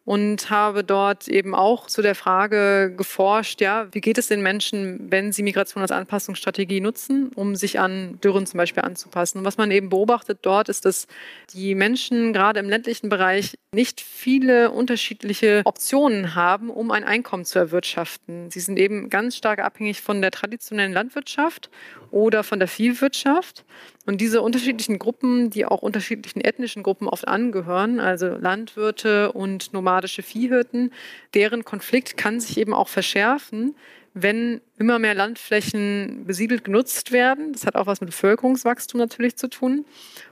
und 0.03 0.49
habe 0.49 0.83
dort 0.83 1.27
eben 1.27 1.53
auch 1.53 1.87
zu 1.87 2.01
der 2.01 2.15
Frage 2.15 2.93
geforscht, 2.95 3.61
ja, 3.61 3.87
wie 3.91 4.01
geht 4.01 4.17
es 4.17 4.27
den 4.27 4.41
Menschen, 4.41 5.11
wenn 5.11 5.31
sie 5.31 5.43
Migration 5.43 5.81
als 5.81 5.91
Anpassungsstrategie 5.91 6.81
nutzen, 6.81 7.31
um 7.35 7.55
sich 7.55 7.79
an 7.79 8.19
Dürren 8.23 8.47
zum 8.47 8.57
Beispiel 8.57 8.83
anzupassen. 8.83 9.39
Und 9.39 9.45
was 9.45 9.57
man 9.57 9.69
eben 9.69 9.89
beobachtet 9.89 10.39
dort 10.41 10.69
ist, 10.69 10.85
dass 10.85 11.07
die 11.53 11.75
Menschen 11.75 12.33
gerade 12.33 12.59
im 12.59 12.69
ländlichen 12.69 13.09
Bereich 13.09 13.55
nicht 13.73 14.01
viele 14.01 14.71
unterschiedliche 14.71 15.61
Optionen 15.65 16.35
haben, 16.35 16.69
um 16.69 16.91
ein 16.91 17.03
Einkommen 17.03 17.45
zu 17.45 17.59
erwirtschaften. 17.59 18.49
Sie 18.49 18.59
sind 18.59 18.77
eben 18.77 19.09
ganz 19.09 19.37
stark 19.37 19.59
abhängig 19.59 20.01
von 20.01 20.21
der 20.21 20.31
traditionellen 20.31 20.93
Landwirtschaft 20.93 21.69
oder 22.11 22.43
von 22.43 22.59
der 22.59 22.67
Viehwirtschaft. 22.67 23.65
Und 24.05 24.19
diese 24.19 24.41
unterschiedlichen 24.41 24.99
Gruppen, 24.99 25.49
die 25.49 25.65
auch 25.65 25.81
unterschiedlichen 25.81 26.41
ethnischen 26.41 26.83
Gruppen 26.83 27.07
oft 27.07 27.27
angehören, 27.27 27.99
also 27.99 28.27
Landwirte 28.27 29.31
und 29.31 29.73
nomadische 29.73 30.23
Viehhirten, 30.23 30.91
deren 31.33 31.65
Konflikt 31.65 32.17
kann 32.17 32.39
sich 32.39 32.57
eben 32.57 32.73
auch 32.73 32.87
verschärfen, 32.87 33.75
wenn 34.13 34.61
immer 34.77 34.99
mehr 34.99 35.13
Landflächen 35.13 36.25
besiedelt 36.25 36.63
genutzt 36.63 37.11
werden. 37.11 37.53
Das 37.53 37.65
hat 37.65 37.75
auch 37.75 37.87
was 37.87 38.01
mit 38.01 38.09
Bevölkerungswachstum 38.09 38.99
natürlich 38.99 39.37
zu 39.37 39.47
tun 39.47 39.85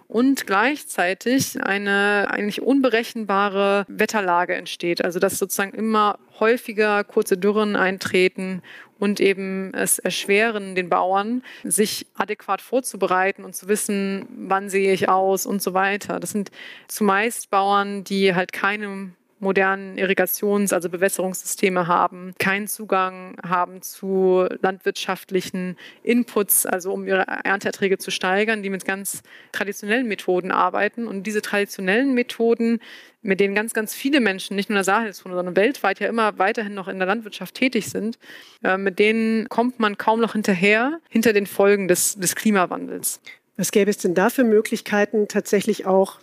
und 0.07 0.48
gleichzeitig 0.48 1.63
eine 1.63 2.27
eigentlich 2.31 2.62
unberechenbare 2.62 3.86
Wetterlage 3.88 4.55
entsteht. 4.55 5.05
Also 5.05 5.19
dass 5.19 5.38
sozusagen 5.38 5.77
immer 5.77 6.19
häufiger 6.39 7.03
kurze 7.03 7.38
Dürren 7.38 7.75
eintreten 7.75 8.62
und 8.98 9.19
eben 9.19 9.74
es 9.74 10.00
erschweren 10.00 10.75
den 10.75 10.89
Bauern, 10.89 11.43
sich 11.63 12.07
adäquat 12.15 12.62
vorzubereiten 12.62 13.45
und 13.45 13.55
zu 13.55 13.67
wissen, 13.67 14.27
wann 14.48 14.69
sehe 14.69 14.91
ich 14.93 15.07
aus 15.07 15.45
und 15.45 15.62
so 15.62 15.74
weiter. 15.74 16.19
Das 16.19 16.31
sind 16.31 16.51
zumeist 16.88 17.50
Bauern, 17.50 18.03
die 18.03 18.36
halt 18.36 18.51
keine 18.51 19.12
modernen 19.39 19.98
Irrigations-, 19.98 20.74
also 20.74 20.89
Bewässerungssysteme 20.89 21.88
haben, 21.88 22.34
keinen 22.39 22.67
Zugang 22.67 23.38
haben 23.43 23.81
zu 23.81 24.48
landwirtschaftlichen 24.62 25.77
Inputs, 26.03 26.65
also 26.65 26.93
um 26.93 27.08
ihre 27.08 27.25
Ernteerträge 27.43 27.98
zu 27.98 28.12
steigern, 28.12 28.63
die 28.63 28.69
mit 28.69 28.86
ganz 28.86 29.24
traditionellen 29.51 30.08
Methoden 30.08 30.51
arbeiten. 30.51 31.08
Und 31.08 31.24
diese 31.24 31.41
traditionellen 31.41 32.13
Methoden, 32.13 32.79
mit 33.22 33.39
denen 33.39 33.55
ganz, 33.55 33.74
ganz 33.74 33.93
viele 33.93 34.19
Menschen, 34.19 34.55
nicht 34.55 34.69
nur 34.69 34.75
in 34.75 34.79
der 34.79 34.84
Sahelzone, 34.84 35.36
sondern 35.36 35.55
weltweit 35.55 36.00
ja 36.00 36.08
immer 36.08 36.38
weiterhin 36.38 36.74
noch 36.74 36.88
in 36.88 37.00
der 37.00 37.08
Landwirtschaft 37.08 37.55
tätig 37.55 37.89
sind, 37.89 38.19
äh, 38.63 38.77
mit 38.77 39.00
denen 39.00 39.50
kommt 39.50 39.79
man 39.79 39.98
kaum 39.98 40.19
noch 40.19 40.34
hinterher, 40.34 41.00
hinter 41.10 41.34
den 41.34 41.48
Folgen 41.48 41.88
des, 41.88 42.15
des 42.15 42.36
Klimawandels. 42.36 43.22
Was 43.58 43.72
gäbe 43.72 43.89
es 43.89 43.98
denn 43.98 44.13
da 44.13 44.29
für 44.29 44.46
Möglichkeiten, 44.46 45.27
tatsächlich 45.27 45.86
auch 45.86 46.19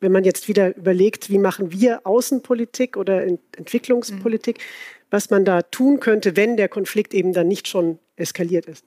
wenn 0.00 0.12
man 0.12 0.24
jetzt 0.24 0.48
wieder 0.48 0.76
überlegt, 0.76 1.30
wie 1.30 1.38
machen 1.38 1.72
wir 1.72 2.06
Außenpolitik 2.06 2.96
oder 2.96 3.22
Entwicklungspolitik, 3.56 4.58
mhm. 4.58 4.62
was 5.10 5.30
man 5.30 5.44
da 5.44 5.62
tun 5.62 6.00
könnte, 6.00 6.36
wenn 6.36 6.56
der 6.56 6.68
Konflikt 6.68 7.14
eben 7.14 7.32
dann 7.32 7.48
nicht 7.48 7.68
schon 7.68 7.98
eskaliert 8.16 8.66
ist. 8.66 8.84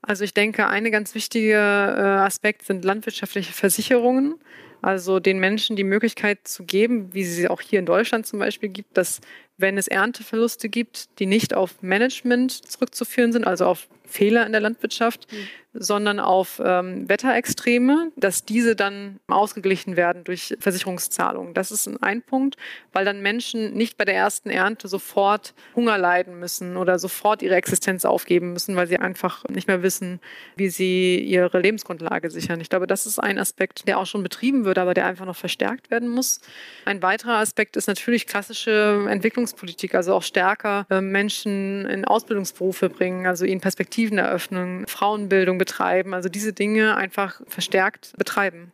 Also 0.00 0.24
ich 0.24 0.32
denke, 0.32 0.68
eine 0.68 0.90
ganz 0.90 1.14
wichtige 1.14 1.54
äh, 1.54 1.56
Aspekt 1.56 2.64
sind 2.64 2.84
landwirtschaftliche 2.84 3.52
Versicherungen. 3.52 4.36
Also 4.80 5.18
den 5.18 5.40
Menschen 5.40 5.74
die 5.74 5.82
Möglichkeit 5.82 6.46
zu 6.46 6.64
geben, 6.64 7.12
wie 7.12 7.24
sie 7.24 7.48
auch 7.48 7.60
hier 7.60 7.80
in 7.80 7.86
Deutschland 7.86 8.26
zum 8.26 8.38
Beispiel 8.38 8.68
gibt, 8.68 8.96
dass 8.96 9.20
wenn 9.56 9.76
es 9.76 9.88
Ernteverluste 9.88 10.68
gibt, 10.68 11.18
die 11.18 11.26
nicht 11.26 11.52
auf 11.52 11.82
Management 11.82 12.52
zurückzuführen 12.52 13.32
sind, 13.32 13.44
also 13.44 13.66
auf 13.66 13.88
Fehler 14.08 14.46
in 14.46 14.52
der 14.52 14.60
Landwirtschaft, 14.60 15.30
mhm 15.30 15.48
sondern 15.74 16.18
auf 16.18 16.60
ähm, 16.64 17.08
Wetterextreme, 17.08 18.10
dass 18.16 18.44
diese 18.44 18.74
dann 18.74 19.20
ausgeglichen 19.28 19.96
werden 19.96 20.24
durch 20.24 20.56
Versicherungszahlungen. 20.58 21.54
Das 21.54 21.70
ist 21.70 21.88
ein 22.02 22.22
Punkt, 22.22 22.56
weil 22.92 23.04
dann 23.04 23.20
Menschen 23.20 23.74
nicht 23.74 23.96
bei 23.96 24.04
der 24.04 24.14
ersten 24.14 24.50
Ernte 24.50 24.88
sofort 24.88 25.54
Hunger 25.76 25.98
leiden 25.98 26.38
müssen 26.40 26.76
oder 26.76 26.98
sofort 26.98 27.42
ihre 27.42 27.54
Existenz 27.54 28.04
aufgeben 28.04 28.52
müssen, 28.52 28.76
weil 28.76 28.86
sie 28.86 28.98
einfach 28.98 29.44
nicht 29.48 29.68
mehr 29.68 29.82
wissen, 29.82 30.20
wie 30.56 30.68
sie 30.68 31.18
ihre 31.20 31.60
Lebensgrundlage 31.60 32.30
sichern. 32.30 32.60
Ich 32.60 32.70
glaube, 32.70 32.86
das 32.86 33.06
ist 33.06 33.18
ein 33.18 33.38
Aspekt, 33.38 33.86
der 33.86 33.98
auch 33.98 34.06
schon 34.06 34.22
betrieben 34.22 34.64
wird, 34.64 34.78
aber 34.78 34.94
der 34.94 35.06
einfach 35.06 35.26
noch 35.26 35.36
verstärkt 35.36 35.90
werden 35.90 36.08
muss. 36.08 36.40
Ein 36.86 37.02
weiterer 37.02 37.38
Aspekt 37.38 37.76
ist 37.76 37.88
natürlich 37.88 38.26
klassische 38.26 39.06
Entwicklungspolitik, 39.08 39.94
also 39.94 40.14
auch 40.14 40.22
stärker 40.22 40.86
äh, 40.90 41.00
Menschen 41.00 41.86
in 41.86 42.04
Ausbildungsberufe 42.04 42.88
bringen, 42.88 43.26
also 43.26 43.44
ihnen 43.44 43.60
Perspektiven 43.60 43.97
eröffnen, 43.98 44.86
Frauenbildung 44.86 45.58
betreiben, 45.58 46.14
also 46.14 46.28
diese 46.28 46.52
Dinge 46.52 46.96
einfach 46.96 47.40
verstärkt 47.48 48.12
betreiben. 48.16 48.72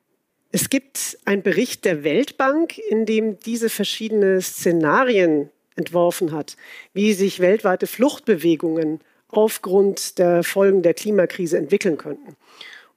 Es 0.52 0.70
gibt 0.70 1.18
einen 1.24 1.42
Bericht 1.42 1.84
der 1.84 2.04
Weltbank, 2.04 2.78
in 2.78 3.06
dem 3.06 3.40
diese 3.40 3.68
verschiedenen 3.68 4.40
Szenarien 4.40 5.50
entworfen 5.76 6.32
hat, 6.32 6.56
wie 6.92 7.12
sich 7.12 7.40
weltweite 7.40 7.86
Fluchtbewegungen 7.86 9.00
aufgrund 9.28 10.18
der 10.18 10.44
Folgen 10.44 10.82
der 10.82 10.94
Klimakrise 10.94 11.58
entwickeln 11.58 11.96
könnten. 11.96 12.36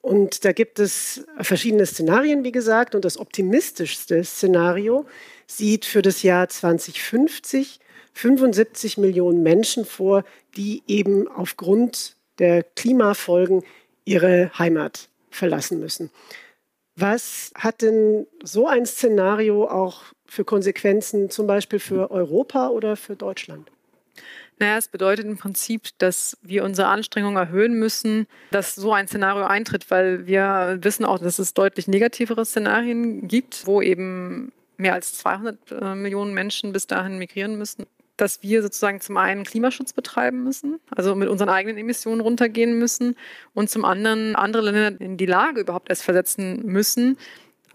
Und 0.00 0.44
da 0.44 0.52
gibt 0.52 0.78
es 0.78 1.26
verschiedene 1.40 1.84
Szenarien, 1.84 2.44
wie 2.44 2.52
gesagt, 2.52 2.94
und 2.94 3.04
das 3.04 3.18
optimistischste 3.18 4.22
Szenario 4.22 5.06
sieht 5.46 5.84
für 5.84 6.02
das 6.02 6.22
Jahr 6.22 6.48
2050 6.48 7.80
75 8.18 8.98
Millionen 8.98 9.42
Menschen 9.44 9.84
vor, 9.84 10.24
die 10.56 10.82
eben 10.88 11.28
aufgrund 11.28 12.16
der 12.38 12.62
Klimafolgen 12.62 13.62
ihre 14.04 14.50
Heimat 14.58 15.08
verlassen 15.30 15.80
müssen. 15.80 16.10
Was 16.96 17.52
hat 17.54 17.82
denn 17.82 18.26
so 18.42 18.66
ein 18.66 18.86
Szenario 18.86 19.68
auch 19.68 20.02
für 20.26 20.44
Konsequenzen 20.44 21.30
zum 21.30 21.46
Beispiel 21.46 21.78
für 21.78 22.10
Europa 22.10 22.68
oder 22.68 22.96
für 22.96 23.14
Deutschland? 23.14 23.70
Naja, 24.58 24.78
es 24.78 24.88
bedeutet 24.88 25.24
im 25.24 25.36
Prinzip, 25.36 25.90
dass 25.98 26.36
wir 26.42 26.64
unsere 26.64 26.88
Anstrengungen 26.88 27.36
erhöhen 27.36 27.74
müssen, 27.74 28.26
dass 28.50 28.74
so 28.74 28.92
ein 28.92 29.06
Szenario 29.06 29.44
eintritt, 29.44 29.88
weil 29.90 30.26
wir 30.26 30.78
wissen 30.80 31.04
auch, 31.04 31.20
dass 31.20 31.38
es 31.38 31.54
deutlich 31.54 31.86
negativere 31.86 32.44
Szenarien 32.44 33.28
gibt, 33.28 33.66
wo 33.66 33.80
eben 33.80 34.50
mehr 34.76 34.94
als 34.94 35.14
200 35.18 35.70
äh, 35.70 35.94
Millionen 35.94 36.34
Menschen 36.34 36.72
bis 36.72 36.88
dahin 36.88 37.18
migrieren 37.18 37.56
müssen 37.56 37.86
dass 38.18 38.42
wir 38.42 38.62
sozusagen 38.62 39.00
zum 39.00 39.16
einen 39.16 39.44
Klimaschutz 39.44 39.94
betreiben 39.94 40.44
müssen, 40.44 40.80
also 40.90 41.14
mit 41.14 41.28
unseren 41.28 41.48
eigenen 41.48 41.78
Emissionen 41.78 42.20
runtergehen 42.20 42.78
müssen 42.78 43.16
und 43.54 43.70
zum 43.70 43.84
anderen 43.84 44.36
andere 44.36 44.70
Länder 44.70 45.00
in 45.00 45.16
die 45.16 45.26
Lage 45.26 45.60
überhaupt 45.60 45.88
erst 45.88 46.02
versetzen 46.02 46.66
müssen, 46.66 47.16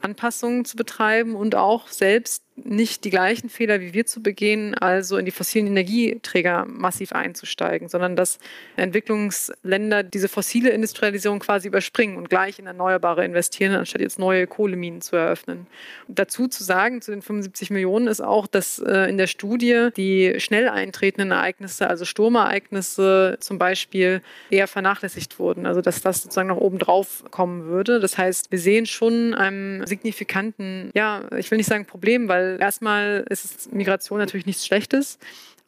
Anpassungen 0.01 0.65
zu 0.65 0.75
betreiben 0.75 1.36
und 1.36 1.56
auch 1.56 1.88
selbst 1.88 2.43
nicht 2.56 3.04
die 3.04 3.10
gleichen 3.10 3.50
Fehler 3.50 3.82
wie 3.82 3.94
wir 3.94 4.06
zu 4.06 4.22
begehen, 4.22 4.76
also 4.76 5.18
in 5.18 5.26
die 5.26 5.32
fossilen 5.32 5.68
Energieträger 5.68 6.66
massiv 6.66 7.12
einzusteigen, 7.12 7.89
sondern 7.89 8.16
dass 8.16 8.38
Entwicklungsländer 8.76 10.04
diese 10.04 10.28
fossile 10.28 10.70
Industrialisierung 10.70 11.39
quasi 11.39 11.68
überspringen 11.68 12.16
und 12.16 12.30
gleich 12.30 12.60
in 12.60 12.68
Erneuerbare 12.68 13.26
investieren, 13.26 13.74
anstatt 13.74 14.02
jetzt 14.02 14.20
neue 14.20 14.46
Kohleminen 14.46 15.02
zu 15.02 15.16
eröffnen. 15.16 15.66
Und 16.08 16.20
dazu 16.20 16.48
zu 16.48 16.63
sagen, 16.63 17.02
zu 17.02 17.12
den 17.12 17.24
75 17.24 17.72
Millionen 17.72 18.08
ist 18.08 18.22
auch, 18.22 18.46
dass 18.46 18.78
äh, 18.80 19.10
in 19.10 19.18
der 19.18 19.28
Studie 19.28 19.89
die 19.98 20.39
schnell 20.39 20.70
eintretenden 20.70 21.32
Ereignisse, 21.32 21.88
also 21.89 22.06
Sturmereignisse 22.06 23.38
zum 23.39 23.58
Beispiel, 23.58 24.22
eher 24.52 24.68
vernachlässigt 24.68 25.39
wurden. 25.39 25.66
Also 25.66 25.82
dass 25.82 26.02
das 26.02 26.22
sozusagen 26.22 26.50
noch 26.50 26.58
oben 26.58 26.78
drauf 26.78 27.24
kommen 27.32 27.66
würde. 27.66 28.00
Das 28.00 28.18
heißt, 28.18 28.52
wir 28.52 28.60
sehen 28.60 28.86
schon 28.86 29.34
einen 29.34 29.88
signifikanten, 29.88 30.92
ja, 30.94 31.24
ich 31.36 31.50
will 31.50 31.58
nicht 31.58 31.68
sagen 31.70 31.86
Problem, 31.86 32.28
weil 32.28 32.42
weil 32.43 32.58
erstmal 32.60 33.25
ist 33.29 33.71
Migration 33.73 34.19
natürlich 34.19 34.45
nichts 34.45 34.65
Schlechtes. 34.65 35.17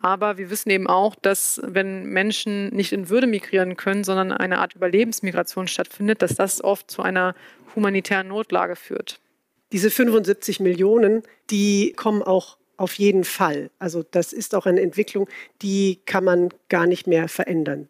Aber 0.01 0.38
wir 0.38 0.49
wissen 0.49 0.69
eben 0.69 0.88
auch, 0.88 1.15
dass 1.15 1.61
wenn 1.63 2.05
Menschen 2.05 2.69
nicht 2.69 2.91
in 2.91 3.09
Würde 3.09 3.27
migrieren 3.27 3.77
können, 3.77 4.03
sondern 4.03 4.31
eine 4.31 4.59
Art 4.59 4.75
Überlebensmigration 4.75 5.67
stattfindet, 5.67 6.21
dass 6.21 6.35
das 6.35 6.63
oft 6.63 6.91
zu 6.91 7.01
einer 7.01 7.33
humanitären 7.75 8.27
Notlage 8.27 8.75
führt. 8.75 9.19
Diese 9.71 9.89
75 9.89 10.59
Millionen, 10.59 11.23
die 11.49 11.93
kommen 11.93 12.21
auch 12.21 12.57
auf 12.77 12.93
jeden 12.95 13.23
Fall. 13.23 13.71
Also 13.79 14.03
das 14.03 14.33
ist 14.33 14.53
auch 14.53 14.65
eine 14.65 14.81
Entwicklung, 14.81 15.27
die 15.61 16.01
kann 16.05 16.23
man 16.23 16.49
gar 16.69 16.85
nicht 16.85 17.07
mehr 17.07 17.27
verändern. 17.27 17.88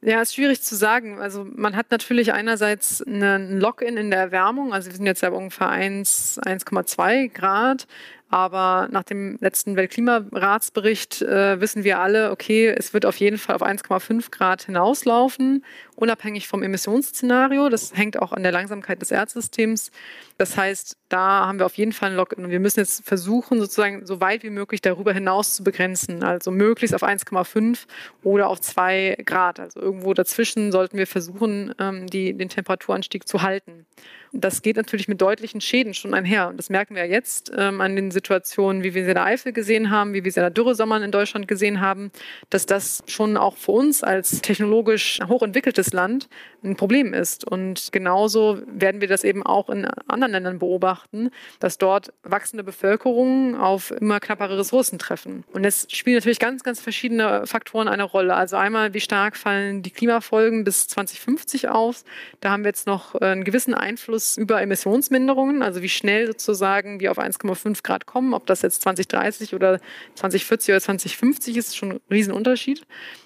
Ja, 0.00 0.22
ist 0.22 0.36
schwierig 0.36 0.62
zu 0.62 0.76
sagen. 0.76 1.18
Also 1.18 1.44
man 1.44 1.74
hat 1.74 1.90
natürlich 1.90 2.32
einerseits 2.32 3.02
einen 3.02 3.58
Lock-in 3.58 3.96
in 3.96 4.10
der 4.10 4.20
Erwärmung. 4.20 4.72
Also 4.72 4.90
wir 4.90 4.96
sind 4.96 5.06
jetzt 5.06 5.22
ja 5.22 5.30
ungefähr 5.30 5.70
1,2 5.70 7.28
Grad. 7.32 7.88
Aber 8.30 8.88
nach 8.90 9.04
dem 9.04 9.38
letzten 9.40 9.74
Weltklimaratsbericht 9.76 11.22
äh, 11.22 11.60
wissen 11.62 11.82
wir 11.82 11.98
alle, 11.98 12.30
okay, 12.30 12.68
es 12.68 12.92
wird 12.92 13.06
auf 13.06 13.16
jeden 13.16 13.38
Fall 13.38 13.56
auf 13.56 13.62
1,5 13.62 14.30
Grad 14.30 14.64
hinauslaufen, 14.64 15.64
unabhängig 15.96 16.46
vom 16.46 16.62
Emissionsszenario. 16.62 17.70
Das 17.70 17.96
hängt 17.96 18.18
auch 18.20 18.32
an 18.32 18.42
der 18.42 18.52
Langsamkeit 18.52 19.00
des 19.00 19.12
Erdsystems. 19.12 19.90
Das 20.36 20.58
heißt, 20.58 20.98
da 21.08 21.46
haben 21.46 21.58
wir 21.58 21.64
auf 21.64 21.78
jeden 21.78 21.92
Fall 21.92 22.10
ein 22.10 22.16
Lock-in. 22.16 22.44
Und 22.44 22.50
wir 22.50 22.60
müssen 22.60 22.80
jetzt 22.80 23.06
versuchen, 23.06 23.60
sozusagen 23.60 24.04
so 24.04 24.20
weit 24.20 24.42
wie 24.42 24.50
möglich 24.50 24.82
darüber 24.82 25.14
hinaus 25.14 25.54
zu 25.54 25.64
begrenzen. 25.64 26.22
Also 26.22 26.50
möglichst 26.50 26.94
auf 26.94 27.02
1,5 27.02 27.86
oder 28.22 28.48
auf 28.48 28.60
2 28.60 29.22
Grad. 29.24 29.58
Also 29.58 29.80
irgendwo 29.80 30.12
dazwischen 30.12 30.70
sollten 30.70 30.98
wir 30.98 31.06
versuchen, 31.06 31.74
ähm, 31.78 32.06
die, 32.06 32.34
den 32.34 32.50
Temperaturanstieg 32.50 33.26
zu 33.26 33.40
halten. 33.40 33.86
Das 34.32 34.62
geht 34.62 34.76
natürlich 34.76 35.08
mit 35.08 35.20
deutlichen 35.20 35.60
Schäden 35.60 35.94
schon 35.94 36.14
einher. 36.14 36.48
Und 36.48 36.58
das 36.58 36.68
merken 36.68 36.94
wir 36.94 37.06
jetzt 37.06 37.50
ähm, 37.56 37.80
an 37.80 37.96
den 37.96 38.10
Situationen, 38.10 38.82
wie 38.82 38.94
wir 38.94 39.04
sie 39.04 39.10
in 39.10 39.14
der 39.14 39.24
Eifel 39.24 39.52
gesehen 39.52 39.90
haben, 39.90 40.12
wie 40.12 40.24
wir 40.24 40.30
sie 40.30 40.40
in 40.40 40.44
der 40.44 40.50
Dürresommern 40.50 41.02
in 41.02 41.10
Deutschland 41.10 41.48
gesehen 41.48 41.80
haben, 41.80 42.10
dass 42.50 42.66
das 42.66 43.02
schon 43.06 43.36
auch 43.36 43.56
für 43.56 43.72
uns 43.72 44.02
als 44.02 44.42
technologisch 44.42 45.20
hochentwickeltes 45.26 45.92
Land 45.92 46.28
ein 46.62 46.76
Problem 46.76 47.14
ist. 47.14 47.44
Und 47.44 47.88
genauso 47.92 48.60
werden 48.66 49.00
wir 49.00 49.08
das 49.08 49.24
eben 49.24 49.44
auch 49.44 49.70
in 49.70 49.86
anderen 50.06 50.32
Ländern 50.32 50.58
beobachten, 50.58 51.30
dass 51.60 51.78
dort 51.78 52.12
wachsende 52.22 52.64
Bevölkerungen 52.64 53.54
auf 53.54 53.90
immer 53.92 54.20
knappere 54.20 54.58
Ressourcen 54.58 54.98
treffen. 54.98 55.44
Und 55.52 55.64
es 55.64 55.86
spielen 55.90 56.16
natürlich 56.16 56.38
ganz, 56.38 56.62
ganz 56.62 56.80
verschiedene 56.80 57.46
Faktoren 57.46 57.88
eine 57.88 58.02
Rolle. 58.04 58.34
Also 58.34 58.56
einmal, 58.56 58.92
wie 58.92 59.00
stark 59.00 59.36
fallen 59.36 59.82
die 59.82 59.90
Klimafolgen 59.90 60.64
bis 60.64 60.88
2050 60.88 61.68
aus? 61.68 62.04
Da 62.40 62.50
haben 62.50 62.64
wir 62.64 62.68
jetzt 62.68 62.86
noch 62.86 63.14
einen 63.14 63.44
gewissen 63.44 63.74
Einfluss 63.74 64.17
Einfluss 64.18 64.36
über 64.36 64.60
Emissionsminderungen, 64.60 65.62
also 65.62 65.80
wie 65.80 65.88
schnell 65.88 66.26
sozusagen 66.26 67.00
wir 67.00 67.12
auf 67.12 67.18
1,5 67.18 67.82
Grad 67.82 68.06
kommen, 68.06 68.34
ob 68.34 68.46
das 68.46 68.62
jetzt 68.62 68.82
2030 68.82 69.54
oder 69.54 69.80
2040 70.16 70.70
oder 70.70 70.80
2050 70.80 71.56
ist, 71.56 71.68
ist 71.68 71.76
schon 71.76 71.92
ein 71.92 72.00
Riesenunterschied. 72.10 72.82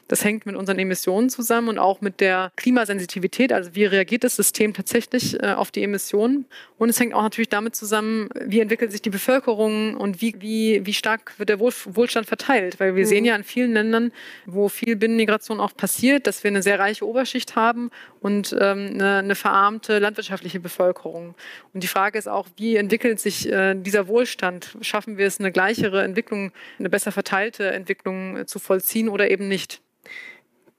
Das 0.08 0.24
hängt 0.24 0.44
mit 0.46 0.56
unseren 0.56 0.78
Emissionen 0.78 1.30
zusammen 1.30 1.68
und 1.68 1.78
auch 1.78 2.00
mit 2.00 2.20
der 2.20 2.52
Klimasensitivität. 2.56 3.52
Also 3.52 3.74
wie 3.74 3.84
reagiert 3.84 4.24
das 4.24 4.36
System 4.36 4.74
tatsächlich 4.74 5.42
äh, 5.42 5.54
auf 5.54 5.70
die 5.70 5.82
Emissionen? 5.82 6.46
Und 6.76 6.88
es 6.88 7.00
hängt 7.00 7.14
auch 7.14 7.22
natürlich 7.22 7.48
damit 7.48 7.76
zusammen, 7.76 8.28
wie 8.44 8.60
entwickelt 8.60 8.92
sich 8.92 9.00
die 9.00 9.10
Bevölkerung 9.10 9.96
und 9.96 10.20
wie, 10.20 10.34
wie, 10.38 10.84
wie 10.84 10.92
stark 10.92 11.38
wird 11.38 11.48
der 11.48 11.60
Wohl, 11.60 11.72
Wohlstand 11.86 12.26
verteilt. 12.26 12.80
Weil 12.80 12.96
wir 12.96 13.04
mhm. 13.04 13.08
sehen 13.08 13.24
ja 13.24 13.36
in 13.36 13.44
vielen 13.44 13.72
Ländern, 13.72 14.12
wo 14.44 14.68
viel 14.68 14.96
Binnenmigration 14.96 15.60
auch 15.60 15.74
passiert, 15.76 16.26
dass 16.26 16.44
wir 16.44 16.50
eine 16.50 16.62
sehr 16.62 16.78
reiche 16.78 17.06
Oberschicht 17.06 17.56
haben 17.56 17.90
und 18.20 18.52
ähm, 18.60 18.90
eine, 18.94 19.18
eine 19.18 19.34
verarmte 19.34 19.98
landwirtschaftliche 19.98 20.60
Bevölkerung. 20.60 21.34
Und 21.72 21.82
die 21.82 21.88
Frage 21.88 22.18
ist 22.18 22.28
auch, 22.28 22.48
wie 22.56 22.76
entwickelt 22.76 23.20
sich 23.20 23.50
äh, 23.50 23.74
dieser 23.74 24.08
Wohlstand? 24.08 24.76
Schaffen 24.80 25.16
wir 25.16 25.26
es, 25.26 25.40
eine 25.40 25.52
gleichere 25.52 26.02
Entwicklung, 26.02 26.52
eine 26.78 26.90
besser 26.90 27.12
verteilte 27.12 27.70
Entwicklung 27.70 28.36
äh, 28.36 28.46
zu 28.46 28.58
vollziehen 28.58 29.08
oder 29.08 29.30
eben 29.30 29.48
nicht? 29.48 29.80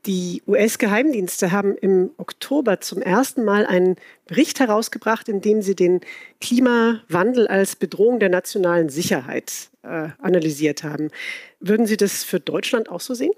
Die 0.05 0.43
US-Geheimdienste 0.47 1.51
haben 1.53 1.77
im 1.77 2.11
Oktober 2.17 2.81
zum 2.81 3.01
ersten 3.01 3.45
Mal 3.45 3.65
einen 3.65 3.95
Bericht 4.33 4.59
herausgebracht, 4.59 5.29
in 5.29 5.41
dem 5.41 5.61
sie 5.61 5.75
den 5.75 6.01
Klimawandel 6.41 7.47
als 7.47 7.75
Bedrohung 7.75 8.19
der 8.19 8.29
nationalen 8.29 8.89
Sicherheit 8.89 9.69
äh, 9.83 10.09
analysiert 10.19 10.83
haben. 10.83 11.11
Würden 11.59 11.85
Sie 11.85 11.97
das 11.97 12.23
für 12.23 12.39
Deutschland 12.39 12.89
auch 12.89 12.99
so 12.99 13.13
sehen? 13.13 13.33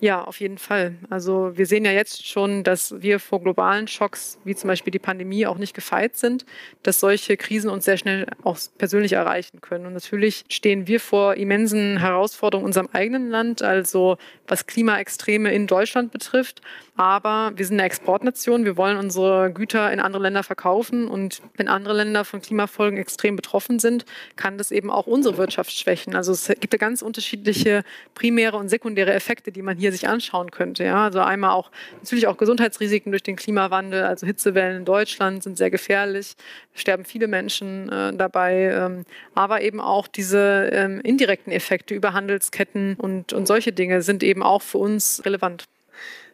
Ja, 0.00 0.24
auf 0.24 0.40
jeden 0.40 0.58
Fall. 0.58 0.96
Also 1.10 1.52
wir 1.54 1.66
sehen 1.66 1.84
ja 1.84 1.92
jetzt 1.92 2.26
schon, 2.26 2.64
dass 2.64 3.00
wir 3.00 3.20
vor 3.20 3.40
globalen 3.40 3.86
Schocks, 3.86 4.38
wie 4.44 4.54
zum 4.54 4.68
Beispiel 4.68 4.90
die 4.90 4.98
Pandemie, 4.98 5.46
auch 5.46 5.58
nicht 5.58 5.74
gefeit 5.74 6.16
sind, 6.16 6.44
dass 6.82 7.00
solche 7.00 7.36
Krisen 7.36 7.70
uns 7.70 7.84
sehr 7.84 7.96
schnell 7.96 8.26
auch 8.42 8.58
persönlich 8.78 9.12
erreichen 9.12 9.60
können. 9.60 9.86
Und 9.86 9.92
natürlich 9.92 10.44
stehen 10.48 10.86
wir 10.86 11.00
vor 11.00 11.34
immensen 11.34 11.98
Herausforderungen 11.98 12.64
in 12.64 12.68
unserem 12.68 12.88
eigenen 12.92 13.30
Land, 13.30 13.62
also 13.62 14.16
was 14.48 14.66
Klimaextreme 14.66 15.52
in 15.52 15.66
Deutschland 15.66 16.12
betrifft. 16.12 16.62
Aber 16.96 17.52
wir 17.56 17.64
sind 17.64 17.78
eine 17.78 17.86
Exportnation. 17.86 18.64
Wir 18.64 18.76
wollen 18.76 18.96
unsere 18.98 19.52
Güter 19.52 19.92
in 19.92 20.00
andere 20.00 20.22
Länder 20.22 20.39
verkaufen. 20.42 21.08
Und 21.08 21.42
wenn 21.56 21.68
andere 21.68 21.94
Länder 21.94 22.24
von 22.24 22.40
Klimafolgen 22.40 22.98
extrem 22.98 23.36
betroffen 23.36 23.78
sind, 23.78 24.04
kann 24.36 24.58
das 24.58 24.70
eben 24.70 24.90
auch 24.90 25.06
unsere 25.06 25.36
Wirtschaft 25.36 25.72
schwächen. 25.72 26.14
Also 26.14 26.32
es 26.32 26.48
gibt 26.60 26.72
ja 26.72 26.78
ganz 26.78 27.02
unterschiedliche 27.02 27.82
primäre 28.14 28.56
und 28.56 28.68
sekundäre 28.68 29.12
Effekte, 29.12 29.52
die 29.52 29.62
man 29.62 29.76
hier 29.76 29.92
sich 29.92 30.08
anschauen 30.08 30.50
könnte. 30.50 30.84
Ja, 30.84 31.04
also 31.04 31.20
einmal 31.20 31.50
auch 31.50 31.70
natürlich 31.98 32.26
auch 32.26 32.36
Gesundheitsrisiken 32.36 33.12
durch 33.12 33.22
den 33.22 33.36
Klimawandel. 33.36 34.04
Also 34.04 34.26
Hitzewellen 34.26 34.78
in 34.78 34.84
Deutschland 34.84 35.42
sind 35.42 35.56
sehr 35.56 35.70
gefährlich, 35.70 36.34
sterben 36.74 37.04
viele 37.04 37.28
Menschen 37.28 37.88
äh, 37.90 38.12
dabei, 38.14 38.72
ähm, 38.72 39.04
aber 39.34 39.62
eben 39.62 39.80
auch 39.80 40.06
diese 40.06 40.70
ähm, 40.72 41.00
indirekten 41.00 41.52
Effekte 41.52 41.94
über 41.94 42.12
Handelsketten 42.12 42.96
und, 42.96 43.32
und 43.32 43.46
solche 43.46 43.72
Dinge 43.72 44.02
sind 44.02 44.22
eben 44.22 44.42
auch 44.42 44.62
für 44.62 44.78
uns 44.78 45.22
relevant. 45.24 45.64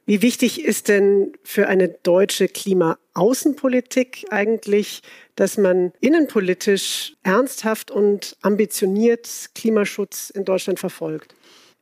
Wie 0.08 0.22
wichtig 0.22 0.64
ist 0.64 0.86
denn 0.86 1.32
für 1.42 1.66
eine 1.66 1.88
deutsche 1.88 2.46
Klimaaußenpolitik 2.46 4.26
eigentlich, 4.30 5.02
dass 5.34 5.58
man 5.58 5.92
innenpolitisch 6.00 7.16
ernsthaft 7.24 7.90
und 7.90 8.36
ambitioniert 8.40 9.28
Klimaschutz 9.56 10.30
in 10.30 10.44
Deutschland 10.44 10.78
verfolgt? 10.78 11.34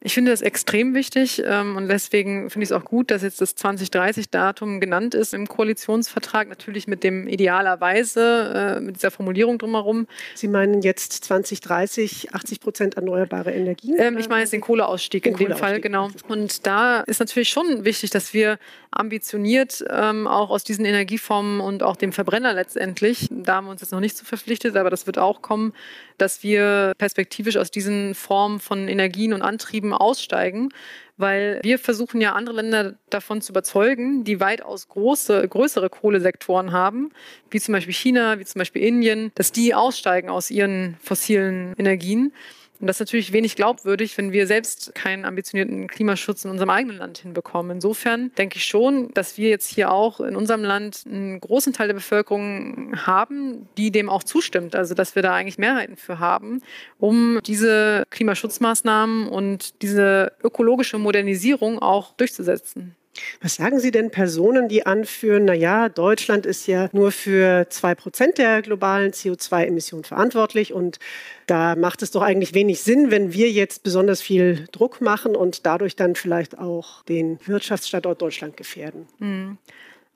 Ich 0.06 0.12
finde 0.12 0.32
das 0.32 0.42
extrem 0.42 0.92
wichtig 0.92 1.42
ähm, 1.46 1.76
und 1.76 1.88
deswegen 1.88 2.50
finde 2.50 2.64
ich 2.64 2.70
es 2.70 2.72
auch 2.72 2.84
gut, 2.84 3.10
dass 3.10 3.22
jetzt 3.22 3.40
das 3.40 3.56
2030-Datum 3.56 4.78
genannt 4.78 5.14
ist 5.14 5.32
im 5.32 5.48
Koalitionsvertrag, 5.48 6.50
natürlich 6.50 6.86
mit 6.86 7.02
dem 7.02 7.26
idealerweise, 7.26 8.76
äh, 8.76 8.80
mit 8.82 8.96
dieser 8.96 9.10
Formulierung 9.10 9.56
drumherum. 9.56 10.06
Sie 10.34 10.46
meinen 10.46 10.82
jetzt 10.82 11.24
2030 11.24 12.34
80 12.34 12.60
Prozent 12.60 12.94
erneuerbare 12.96 13.52
Energien? 13.52 13.96
Ähm, 13.98 14.18
ich 14.18 14.28
meine 14.28 14.42
jetzt 14.42 14.52
den 14.52 14.60
Kohleausstieg 14.60 15.22
den 15.22 15.32
in 15.32 15.38
dem 15.38 15.56
Fall, 15.56 15.80
genau. 15.80 16.10
Und 16.28 16.66
da 16.66 17.00
ist 17.00 17.20
natürlich 17.20 17.48
schon 17.48 17.86
wichtig, 17.86 18.10
dass 18.10 18.34
wir 18.34 18.58
ambitioniert 18.90 19.82
ähm, 19.88 20.26
auch 20.26 20.50
aus 20.50 20.64
diesen 20.64 20.84
Energieformen 20.84 21.60
und 21.60 21.82
auch 21.82 21.96
dem 21.96 22.12
Verbrenner 22.12 22.52
letztendlich, 22.52 23.28
da 23.30 23.56
haben 23.56 23.68
wir 23.68 23.70
uns 23.70 23.80
jetzt 23.80 23.90
noch 23.92 24.00
nicht 24.00 24.18
zu 24.18 24.26
verpflichtet, 24.26 24.76
aber 24.76 24.90
das 24.90 25.06
wird 25.06 25.18
auch 25.18 25.40
kommen, 25.40 25.72
dass 26.18 26.42
wir 26.42 26.92
perspektivisch 26.98 27.56
aus 27.56 27.70
diesen 27.70 28.14
Formen 28.14 28.60
von 28.60 28.88
Energien 28.88 29.32
und 29.32 29.42
Antrieben 29.42 29.92
aussteigen, 29.92 30.70
weil 31.16 31.60
wir 31.62 31.78
versuchen 31.78 32.20
ja 32.20 32.32
andere 32.32 32.56
Länder 32.56 32.94
davon 33.10 33.40
zu 33.40 33.52
überzeugen, 33.52 34.24
die 34.24 34.40
weitaus 34.40 34.88
große, 34.88 35.46
größere 35.48 35.90
Kohlesektoren 35.90 36.72
haben, 36.72 37.10
wie 37.50 37.60
zum 37.60 37.72
Beispiel 37.72 37.94
China, 37.94 38.38
wie 38.38 38.44
zum 38.44 38.58
Beispiel 38.58 38.82
Indien, 38.82 39.30
dass 39.34 39.52
die 39.52 39.74
aussteigen 39.74 40.28
aus 40.28 40.50
ihren 40.50 40.96
fossilen 41.00 41.74
Energien. 41.78 42.32
Und 42.80 42.88
das 42.88 42.96
ist 42.96 43.00
natürlich 43.00 43.32
wenig 43.32 43.56
glaubwürdig, 43.56 44.18
wenn 44.18 44.32
wir 44.32 44.46
selbst 44.46 44.94
keinen 44.94 45.24
ambitionierten 45.24 45.86
Klimaschutz 45.86 46.44
in 46.44 46.50
unserem 46.50 46.70
eigenen 46.70 46.98
Land 46.98 47.18
hinbekommen. 47.18 47.76
Insofern 47.76 48.32
denke 48.36 48.56
ich 48.56 48.64
schon, 48.64 49.12
dass 49.14 49.38
wir 49.38 49.48
jetzt 49.48 49.68
hier 49.68 49.92
auch 49.92 50.20
in 50.20 50.34
unserem 50.34 50.64
Land 50.64 51.04
einen 51.06 51.40
großen 51.40 51.72
Teil 51.72 51.86
der 51.86 51.94
Bevölkerung 51.94 52.94
haben, 53.06 53.68
die 53.78 53.90
dem 53.90 54.10
auch 54.10 54.24
zustimmt. 54.24 54.74
Also 54.74 54.94
dass 54.94 55.14
wir 55.14 55.22
da 55.22 55.34
eigentlich 55.34 55.58
Mehrheiten 55.58 55.96
für 55.96 56.18
haben, 56.18 56.62
um 56.98 57.38
diese 57.46 58.04
Klimaschutzmaßnahmen 58.10 59.28
und 59.28 59.80
diese 59.82 60.32
ökologische 60.42 60.98
Modernisierung 60.98 61.78
auch 61.78 62.14
durchzusetzen. 62.14 62.96
Was 63.40 63.56
sagen 63.56 63.78
Sie 63.78 63.90
denn 63.90 64.10
Personen, 64.10 64.68
die 64.68 64.86
anführen, 64.86 65.44
na 65.44 65.54
ja, 65.54 65.88
Deutschland 65.88 66.46
ist 66.46 66.66
ja 66.66 66.88
nur 66.92 67.12
für 67.12 67.66
zwei 67.70 67.94
Prozent 67.94 68.38
der 68.38 68.62
globalen 68.62 69.12
CO2-Emissionen 69.12 70.04
verantwortlich 70.04 70.72
und 70.72 70.98
da 71.46 71.76
macht 71.76 72.02
es 72.02 72.10
doch 72.10 72.22
eigentlich 72.22 72.54
wenig 72.54 72.82
Sinn, 72.82 73.10
wenn 73.10 73.32
wir 73.32 73.50
jetzt 73.50 73.82
besonders 73.82 74.22
viel 74.22 74.66
Druck 74.72 75.00
machen 75.00 75.36
und 75.36 75.66
dadurch 75.66 75.96
dann 75.96 76.14
vielleicht 76.14 76.58
auch 76.58 77.02
den 77.04 77.38
Wirtschaftsstandort 77.46 78.20
Deutschland 78.22 78.56
gefährden. 78.56 79.06
Mhm. 79.18 79.58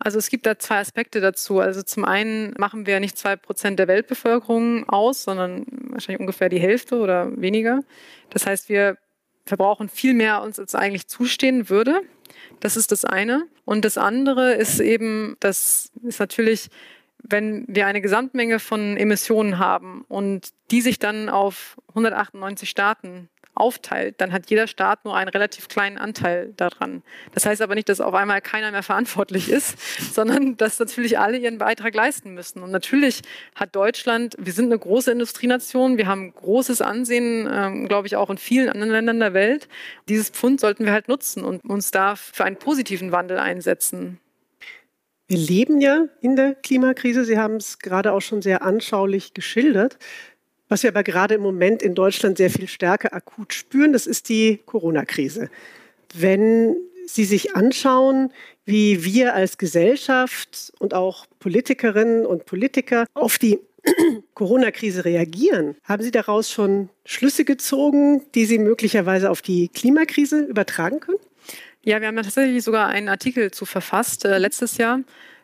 Also 0.01 0.19
es 0.19 0.31
gibt 0.31 0.47
da 0.47 0.59
zwei 0.59 0.79
Aspekte 0.79 1.21
dazu. 1.21 1.59
Also 1.59 1.83
zum 1.83 2.05
einen 2.05 2.55
machen 2.57 2.87
wir 2.87 3.01
nicht 3.01 3.19
zwei 3.19 3.37
Prozent 3.37 3.79
der 3.79 3.89
Weltbevölkerung 3.89 4.89
aus, 4.89 5.25
sondern 5.25 5.67
wahrscheinlich 5.91 6.21
ungefähr 6.21 6.49
die 6.49 6.61
Hälfte 6.61 6.97
oder 6.99 7.31
weniger. 7.41 7.81
Das 8.31 8.47
heißt, 8.47 8.69
wir 8.69 8.97
verbrauchen 9.45 9.89
viel 9.89 10.15
mehr 10.15 10.43
uns 10.43 10.59
als 10.61 10.75
eigentlich 10.75 11.09
zustehen 11.09 11.69
würde. 11.69 12.03
Das 12.61 12.77
ist 12.77 12.93
das 12.93 13.05
eine. 13.05 13.47
Und 13.65 13.85
das 13.85 13.99
andere 13.99 14.55
ist 14.55 14.81
eben, 14.81 15.37
das 15.41 15.91
ist 16.03 16.21
natürlich, 16.21 16.69
wenn 17.19 17.65
wir 17.69 17.87
eine 17.87 18.01
Gesamtmenge 18.01 18.59
von 18.59 18.97
Emissionen 18.97 19.59
haben 19.59 20.05
und 20.09 20.51
die 20.71 20.81
sich 20.81 20.99
dann 20.99 21.29
auf 21.29 21.77
198 21.89 22.69
Staaten 22.69 23.29
aufteilt, 23.59 24.17
dann 24.19 24.33
hat 24.33 24.49
jeder 24.51 24.67
Staat 24.67 25.05
nur 25.05 25.17
einen 25.17 25.29
relativ 25.29 25.69
kleinen 25.69 25.99
Anteil 25.99 26.53
daran. 26.57 27.03
Das 27.35 27.47
heißt 27.47 27.61
aber 27.63 27.75
nicht, 27.75 27.89
dass 27.89 28.01
auf 28.01 28.15
einmal 28.15 28.41
keiner 28.41 28.71
mehr 28.71 28.83
verantwortlich 28.83 29.49
ist, 29.51 29.77
sondern 30.15 30.57
dass 30.57 30.79
natürlich 30.79 31.19
alle 31.19 31.39
ihren 31.39 31.59
Beitrag 31.59 31.95
leisten 31.95 32.35
müssen. 32.35 32.63
Und 32.63 32.71
natürlich 32.71 33.23
hat 33.55 33.75
Deutschland, 33.77 34.37
wir 34.39 34.53
sind 34.53 34.67
eine 34.67 34.79
große 34.79 35.11
Industrienation, 35.11 35.99
wir 35.99 36.07
haben 36.07 36.33
großes 36.35 36.81
Ansehen, 36.81 37.49
ähm, 37.51 37.89
glaube 37.89 38.07
ich, 38.07 38.17
auch 38.17 38.31
in 38.31 38.39
vielen 38.39 38.69
anderen 38.69 38.93
Ländern 38.93 39.21
der 39.21 39.35
Welt. 39.35 39.69
Dieses 40.09 40.31
Pfund 40.31 40.61
sollten 40.61 40.85
wir 40.85 40.93
halt 40.93 41.09
nutzen 41.09 41.45
und 41.45 41.65
uns 41.65 41.91
da 41.91 42.17
für 42.17 42.45
einen 42.45 42.57
positiven 42.57 43.13
Wandel 43.13 43.39
einsetzen. 43.39 44.21
Wir 45.31 45.37
leben 45.37 45.79
ja 45.81 46.07
in 46.23 46.37
der 46.37 46.55
Klimakrise. 46.55 47.23
Sie 47.23 47.39
haben 47.39 47.57
es 47.57 47.79
gerade 47.81 48.13
auch 48.13 48.23
schon 48.23 48.41
sehr 48.41 48.63
anschaulich 48.63 49.35
geschildert. 49.35 49.99
Was 50.69 50.83
wir 50.83 50.91
aber 50.91 51.03
gerade 51.03 51.35
im 51.35 51.41
Moment 51.41 51.83
in 51.83 51.95
Deutschland 51.95 52.37
sehr 52.37 52.51
viel 52.51 52.69
stärker 52.69 53.15
akut 53.15 53.55
spüren, 53.55 53.93
das 53.93 54.07
ist 54.07 54.29
die 54.29 54.61
Corona-Krise. 54.67 55.49
Wenn 56.15 56.77
Sie 57.07 57.25
sich 57.25 57.57
anschauen, 57.57 58.33
wie 58.67 59.03
wir 59.03 59.35
als 59.35 59.57
Gesellschaft 59.57 60.73
und 60.79 60.93
auch 60.93 61.27
Politikerinnen 61.39 62.27
und 62.27 62.45
Politiker 62.45 63.07
auf 63.15 63.39
die 63.39 63.59
Corona-Krise 64.35 65.07
reagieren, 65.07 65.77
haben 65.85 66.03
Sie 66.03 66.11
daraus 66.11 66.51
schon 66.51 66.91
Schlüsse 67.07 67.47
gezogen, 67.47 68.23
die 68.35 68.45
Sie 68.45 68.59
möglicherweise 68.59 69.31
auf 69.31 69.41
die 69.41 69.69
Klimakrise 69.69 70.41
übertragen 70.41 71.01
können? 71.01 71.19
Ja, 71.83 72.01
wir 72.03 72.09
haben 72.09 72.17
ja 72.17 72.23
tatsächlich 72.23 72.63
sogar 72.63 72.89
einen 72.89 73.09
Artikel 73.09 73.51
zu 73.51 73.65
verfasst, 73.65 74.27
äh, 74.27 74.37
letztes 74.37 74.77
Jahr, 74.77 75.01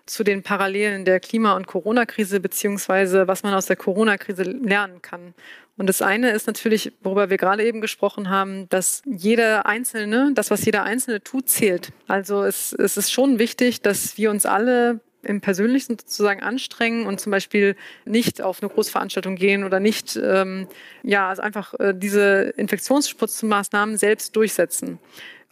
zu 0.07 0.25
den 0.25 0.43
Parallelen 0.43 1.05
der 1.05 1.21
Klima- 1.21 1.57
und 1.57 1.67
Corona-Krise, 1.67 2.41
beziehungsweise 2.41 3.27
was 3.27 3.43
man 3.43 3.55
aus 3.55 3.67
der 3.67 3.77
Corona-Krise 3.77 4.43
lernen 4.43 5.03
kann. 5.03 5.35
Und 5.77 5.89
das 5.89 6.03
eine 6.03 6.31
ist 6.31 6.47
natürlich, 6.47 6.93
worüber 7.03 7.31
wir 7.31 7.37
gerade 7.37 7.65
eben 7.65 7.81
gesprochen 7.81 8.31
haben, 8.31 8.69
dass 8.69 9.03
jeder 9.07 9.67
Einzelne, 9.67 10.31
das, 10.35 10.51
was 10.51 10.65
jeder 10.65 10.85
Einzelne 10.85 11.23
tut, 11.23 11.49
zählt. 11.49 11.91
Also 12.07 12.45
es, 12.45 12.73
es 12.73 12.97
ist 12.97 13.11
schon 13.11 13.39
wichtig, 13.39 13.81
dass 13.81 14.17
wir 14.17 14.31
uns 14.31 14.47
alle 14.47 15.01
im 15.25 15.41
Persönlichen 15.41 15.99
sozusagen 15.99 16.43
anstrengen 16.43 17.07
und 17.07 17.19
zum 17.19 17.33
Beispiel 17.33 17.77
nicht 18.05 18.43
auf 18.43 18.63
eine 18.63 18.71
Großveranstaltung 18.71 19.37
gehen 19.37 19.65
oder 19.65 19.81
nicht, 19.81 20.17
ähm, 20.23 20.69
ja, 21.03 21.31
also 21.31 21.43
einfach 21.43 21.75
äh, 21.81 21.95
diese 21.97 22.53
Infektionsschutzmaßnahmen 22.57 23.97
selbst 23.97 24.37
durchsetzen 24.37 24.99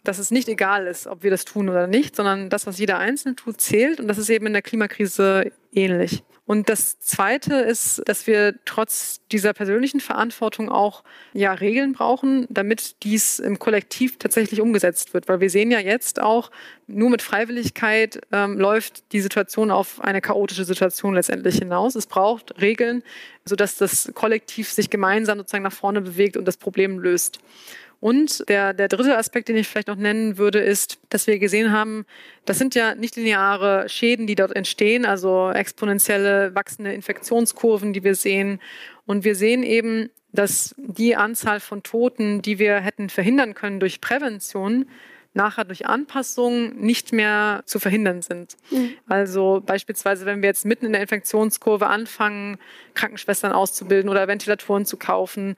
dass 0.03 0.19
es 0.19 0.31
nicht 0.31 0.49
egal 0.49 0.87
ist, 0.87 1.07
ob 1.07 1.23
wir 1.23 1.31
das 1.31 1.45
tun 1.45 1.69
oder 1.69 1.87
nicht, 1.87 2.15
sondern 2.15 2.49
das, 2.49 2.67
was 2.67 2.77
jeder 2.77 2.99
Einzelne 2.99 3.35
tut, 3.35 3.61
zählt. 3.61 3.99
Und 3.99 4.07
das 4.07 4.17
ist 4.17 4.29
eben 4.29 4.47
in 4.47 4.53
der 4.53 4.61
Klimakrise 4.61 5.51
ähnlich. 5.71 6.23
Und 6.45 6.67
das 6.67 6.99
Zweite 6.99 7.55
ist, 7.55 8.01
dass 8.05 8.27
wir 8.27 8.55
trotz 8.65 9.21
dieser 9.31 9.53
persönlichen 9.53 10.01
Verantwortung 10.01 10.69
auch 10.69 11.05
ja, 11.31 11.53
Regeln 11.53 11.93
brauchen, 11.93 12.47
damit 12.49 13.01
dies 13.03 13.39
im 13.39 13.59
Kollektiv 13.59 14.17
tatsächlich 14.19 14.59
umgesetzt 14.59 15.13
wird. 15.13 15.29
Weil 15.29 15.39
wir 15.39 15.49
sehen 15.49 15.71
ja 15.71 15.79
jetzt 15.79 16.21
auch, 16.21 16.51
nur 16.85 17.09
mit 17.09 17.21
Freiwilligkeit 17.21 18.19
ähm, 18.33 18.59
läuft 18.59 19.13
die 19.13 19.21
Situation 19.21 19.71
auf 19.71 20.01
eine 20.01 20.19
chaotische 20.19 20.65
Situation 20.65 21.13
letztendlich 21.13 21.59
hinaus. 21.59 21.95
Es 21.95 22.07
braucht 22.07 22.59
Regeln, 22.59 23.03
sodass 23.45 23.77
das 23.77 24.11
Kollektiv 24.13 24.69
sich 24.69 24.89
gemeinsam 24.89 25.37
sozusagen 25.37 25.63
nach 25.63 25.71
vorne 25.71 26.01
bewegt 26.01 26.35
und 26.35 26.43
das 26.45 26.57
Problem 26.57 26.99
löst. 26.99 27.39
Und 28.03 28.49
der, 28.49 28.73
der 28.73 28.89
dritte 28.89 29.17
Aspekt, 29.17 29.47
den 29.47 29.55
ich 29.55 29.65
vielleicht 29.65 29.87
noch 29.87 29.95
nennen 29.95 30.37
würde, 30.37 30.59
ist, 30.59 30.99
dass 31.07 31.25
wir 31.25 31.39
gesehen 31.39 31.71
haben, 31.71 32.05
das 32.43 32.57
sind 32.57 32.75
ja 32.75 32.95
nicht 32.95 33.15
lineare 33.15 33.87
Schäden, 33.87 34.27
die 34.27 34.35
dort 34.35 34.53
entstehen, 34.53 35.05
also 35.05 35.49
exponentielle 35.51 36.53
wachsende 36.53 36.91
Infektionskurven, 36.91 37.93
die 37.93 38.03
wir 38.03 38.15
sehen. 38.15 38.59
Und 39.05 39.23
wir 39.23 39.35
sehen 39.35 39.63
eben, 39.63 40.09
dass 40.33 40.75
die 40.77 41.15
Anzahl 41.15 41.61
von 41.61 41.81
Toten, 41.81 42.41
die 42.41 42.59
wir 42.59 42.81
hätten 42.81 43.07
verhindern 43.07 43.53
können 43.53 43.79
durch 43.79 44.01
Prävention, 44.01 44.85
nachher 45.33 45.63
durch 45.63 45.85
Anpassung 45.85 46.75
nicht 46.75 47.13
mehr 47.13 47.61
zu 47.65 47.79
verhindern 47.79 48.21
sind. 48.21 48.57
Mhm. 48.69 48.95
Also 49.07 49.63
beispielsweise, 49.65 50.25
wenn 50.25 50.41
wir 50.41 50.49
jetzt 50.49 50.65
mitten 50.65 50.87
in 50.87 50.91
der 50.91 51.03
Infektionskurve 51.03 51.87
anfangen, 51.87 52.57
Krankenschwestern 52.95 53.53
auszubilden 53.53 54.09
oder 54.09 54.27
Ventilatoren 54.27 54.85
zu 54.85 54.97
kaufen, 54.97 55.55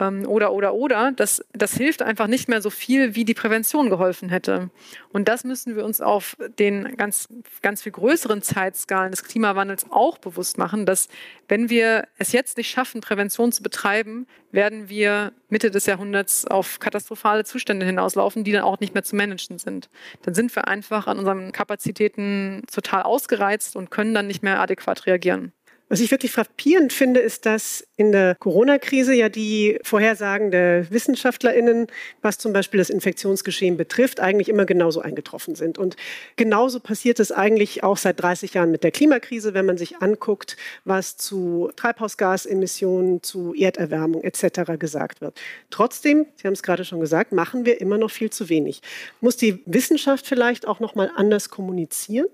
ähm, 0.00 0.26
oder, 0.26 0.52
oder, 0.52 0.74
oder, 0.74 1.12
das, 1.12 1.44
das 1.52 1.74
hilft 1.74 2.02
einfach 2.02 2.26
nicht 2.26 2.48
mehr 2.48 2.60
so 2.60 2.70
viel, 2.70 3.14
wie 3.14 3.24
die 3.24 3.34
Prävention 3.34 3.90
geholfen 3.90 4.28
hätte. 4.28 4.70
Und 5.12 5.28
das 5.28 5.44
müssen 5.44 5.76
wir 5.76 5.84
uns 5.84 6.00
auf 6.00 6.36
den 6.58 6.96
ganz, 6.96 7.28
ganz 7.62 7.82
viel 7.82 7.92
größeren 7.92 8.42
Zeitskalen 8.42 9.12
des 9.12 9.22
Klimawandels 9.22 9.86
auch 9.90 10.18
bewusst 10.18 10.58
machen, 10.58 10.86
dass 10.86 11.08
wenn 11.48 11.70
wir 11.70 12.08
es 12.18 12.32
jetzt 12.32 12.56
nicht 12.56 12.70
schaffen, 12.70 13.00
Prävention 13.00 13.52
zu 13.52 13.62
betreiben, 13.62 14.26
werden 14.50 14.88
wir 14.88 15.32
Mitte 15.48 15.70
des 15.70 15.86
Jahrhunderts 15.86 16.46
auf 16.46 16.80
katastrophale 16.80 17.44
Zustände 17.44 17.86
hinauslaufen, 17.86 18.44
die 18.44 18.52
dann 18.52 18.62
auch 18.62 18.80
nicht 18.80 18.94
mehr 18.94 19.04
zu 19.04 19.14
managen 19.16 19.58
sind. 19.58 19.88
Dann 20.22 20.34
sind 20.34 20.54
wir 20.56 20.66
einfach 20.68 21.06
an 21.06 21.18
unseren 21.18 21.52
Kapazitäten 21.52 22.62
total 22.72 23.02
ausgereizt 23.02 23.76
und 23.76 23.90
können 23.90 24.14
dann 24.14 24.26
nicht 24.26 24.42
mehr 24.42 24.60
adäquat 24.60 25.06
reagieren. 25.06 25.52
Was 25.90 26.00
ich 26.00 26.10
wirklich 26.10 26.32
frappierend 26.32 26.94
finde, 26.94 27.20
ist, 27.20 27.44
dass 27.44 27.86
in 27.96 28.10
der 28.10 28.34
Corona-Krise 28.36 29.12
ja 29.14 29.28
die 29.28 29.78
Vorhersagen 29.82 30.50
der 30.50 30.90
WissenschaftlerInnen, 30.90 31.88
was 32.22 32.38
zum 32.38 32.54
Beispiel 32.54 32.78
das 32.78 32.88
Infektionsgeschehen 32.88 33.76
betrifft, 33.76 34.18
eigentlich 34.18 34.48
immer 34.48 34.64
genauso 34.64 35.02
eingetroffen 35.02 35.54
sind. 35.54 35.76
Und 35.76 35.96
genauso 36.36 36.80
passiert 36.80 37.20
es 37.20 37.32
eigentlich 37.32 37.84
auch 37.84 37.98
seit 37.98 38.22
30 38.22 38.54
Jahren 38.54 38.70
mit 38.70 38.82
der 38.82 38.92
Klimakrise, 38.92 39.52
wenn 39.52 39.66
man 39.66 39.76
sich 39.76 39.98
anguckt, 39.98 40.56
was 40.84 41.18
zu 41.18 41.70
Treibhausgasemissionen, 41.76 43.22
zu 43.22 43.54
Erderwärmung 43.54 44.22
etc. 44.22 44.78
gesagt 44.78 45.20
wird. 45.20 45.38
Trotzdem, 45.68 46.26
Sie 46.36 46.46
haben 46.46 46.54
es 46.54 46.62
gerade 46.62 46.86
schon 46.86 47.00
gesagt, 47.00 47.32
machen 47.32 47.66
wir 47.66 47.80
immer 47.82 47.98
noch 47.98 48.10
viel 48.10 48.30
zu 48.30 48.48
wenig. 48.48 48.80
Muss 49.20 49.36
die 49.36 49.62
Wissenschaft 49.66 50.26
vielleicht 50.26 50.66
auch 50.66 50.80
noch 50.80 50.94
mal 50.94 51.10
anders 51.14 51.50
kommunizieren? 51.50 52.26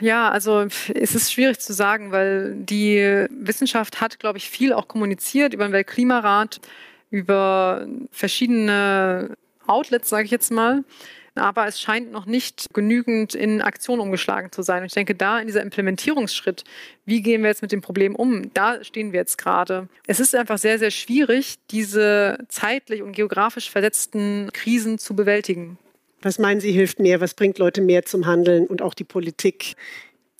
Ja, 0.00 0.30
also 0.30 0.66
es 0.94 1.14
ist 1.14 1.32
schwierig 1.32 1.58
zu 1.58 1.72
sagen, 1.72 2.10
weil 2.10 2.54
die 2.56 3.26
Wissenschaft 3.30 4.00
hat, 4.00 4.18
glaube 4.18 4.38
ich, 4.38 4.48
viel 4.48 4.72
auch 4.72 4.88
kommuniziert 4.88 5.54
über 5.54 5.66
den 5.66 5.72
Weltklimarat, 5.72 6.60
über 7.10 7.86
verschiedene 8.10 9.36
Outlets, 9.66 10.08
sage 10.08 10.24
ich 10.24 10.30
jetzt 10.30 10.50
mal. 10.50 10.84
Aber 11.34 11.66
es 11.66 11.80
scheint 11.80 12.10
noch 12.10 12.26
nicht 12.26 12.74
genügend 12.74 13.34
in 13.34 13.62
Aktion 13.62 14.00
umgeschlagen 14.00 14.50
zu 14.50 14.62
sein. 14.62 14.80
Und 14.80 14.86
ich 14.86 14.94
denke, 14.94 15.14
da 15.14 15.38
in 15.38 15.46
dieser 15.46 15.62
Implementierungsschritt, 15.62 16.64
wie 17.04 17.22
gehen 17.22 17.42
wir 17.42 17.48
jetzt 17.48 17.62
mit 17.62 17.70
dem 17.70 17.80
Problem 17.80 18.16
um, 18.16 18.52
da 18.54 18.82
stehen 18.82 19.12
wir 19.12 19.20
jetzt 19.20 19.38
gerade. 19.38 19.88
Es 20.06 20.18
ist 20.18 20.34
einfach 20.34 20.58
sehr, 20.58 20.80
sehr 20.80 20.90
schwierig, 20.90 21.58
diese 21.70 22.38
zeitlich 22.48 23.02
und 23.02 23.12
geografisch 23.12 23.70
versetzten 23.70 24.50
Krisen 24.52 24.98
zu 24.98 25.14
bewältigen. 25.14 25.78
Was 26.22 26.38
meinen 26.38 26.60
Sie 26.60 26.72
hilft 26.72 26.98
mehr? 26.98 27.20
Was 27.20 27.34
bringt 27.34 27.58
Leute 27.58 27.80
mehr 27.80 28.04
zum 28.04 28.26
Handeln 28.26 28.66
und 28.66 28.82
auch 28.82 28.94
die 28.94 29.04
Politik? 29.04 29.74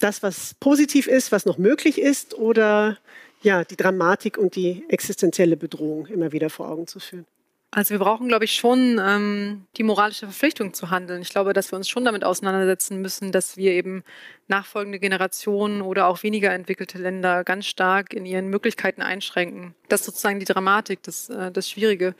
Das, 0.00 0.22
was 0.22 0.54
positiv 0.54 1.06
ist, 1.06 1.32
was 1.32 1.44
noch 1.46 1.58
möglich 1.58 1.98
ist 2.00 2.34
oder 2.34 2.98
ja, 3.42 3.64
die 3.64 3.76
Dramatik 3.76 4.38
und 4.38 4.56
die 4.56 4.84
existenzielle 4.88 5.56
Bedrohung 5.56 6.06
immer 6.06 6.32
wieder 6.32 6.50
vor 6.50 6.68
Augen 6.68 6.86
zu 6.86 6.98
führen? 6.98 7.26
Also 7.70 7.90
wir 7.90 7.98
brauchen, 7.98 8.28
glaube 8.28 8.46
ich, 8.46 8.54
schon 8.54 8.98
ähm, 9.00 9.66
die 9.76 9.82
moralische 9.82 10.26
Verpflichtung 10.26 10.72
zu 10.72 10.90
handeln. 10.90 11.20
Ich 11.20 11.28
glaube, 11.28 11.52
dass 11.52 11.70
wir 11.70 11.76
uns 11.76 11.88
schon 11.88 12.04
damit 12.04 12.24
auseinandersetzen 12.24 13.02
müssen, 13.02 13.30
dass 13.30 13.56
wir 13.56 13.72
eben 13.72 14.04
nachfolgende 14.48 14.98
Generationen 14.98 15.82
oder 15.82 16.06
auch 16.06 16.22
weniger 16.22 16.52
entwickelte 16.52 16.98
Länder 16.98 17.44
ganz 17.44 17.66
stark 17.66 18.12
in 18.12 18.26
ihren 18.26 18.48
Möglichkeiten 18.48 19.02
einschränken. 19.02 19.74
Das 19.88 20.00
ist 20.00 20.06
sozusagen 20.06 20.40
die 20.40 20.46
Dramatik, 20.46 21.02
das, 21.02 21.28
äh, 21.30 21.50
das 21.50 21.68
Schwierige. 21.68 22.14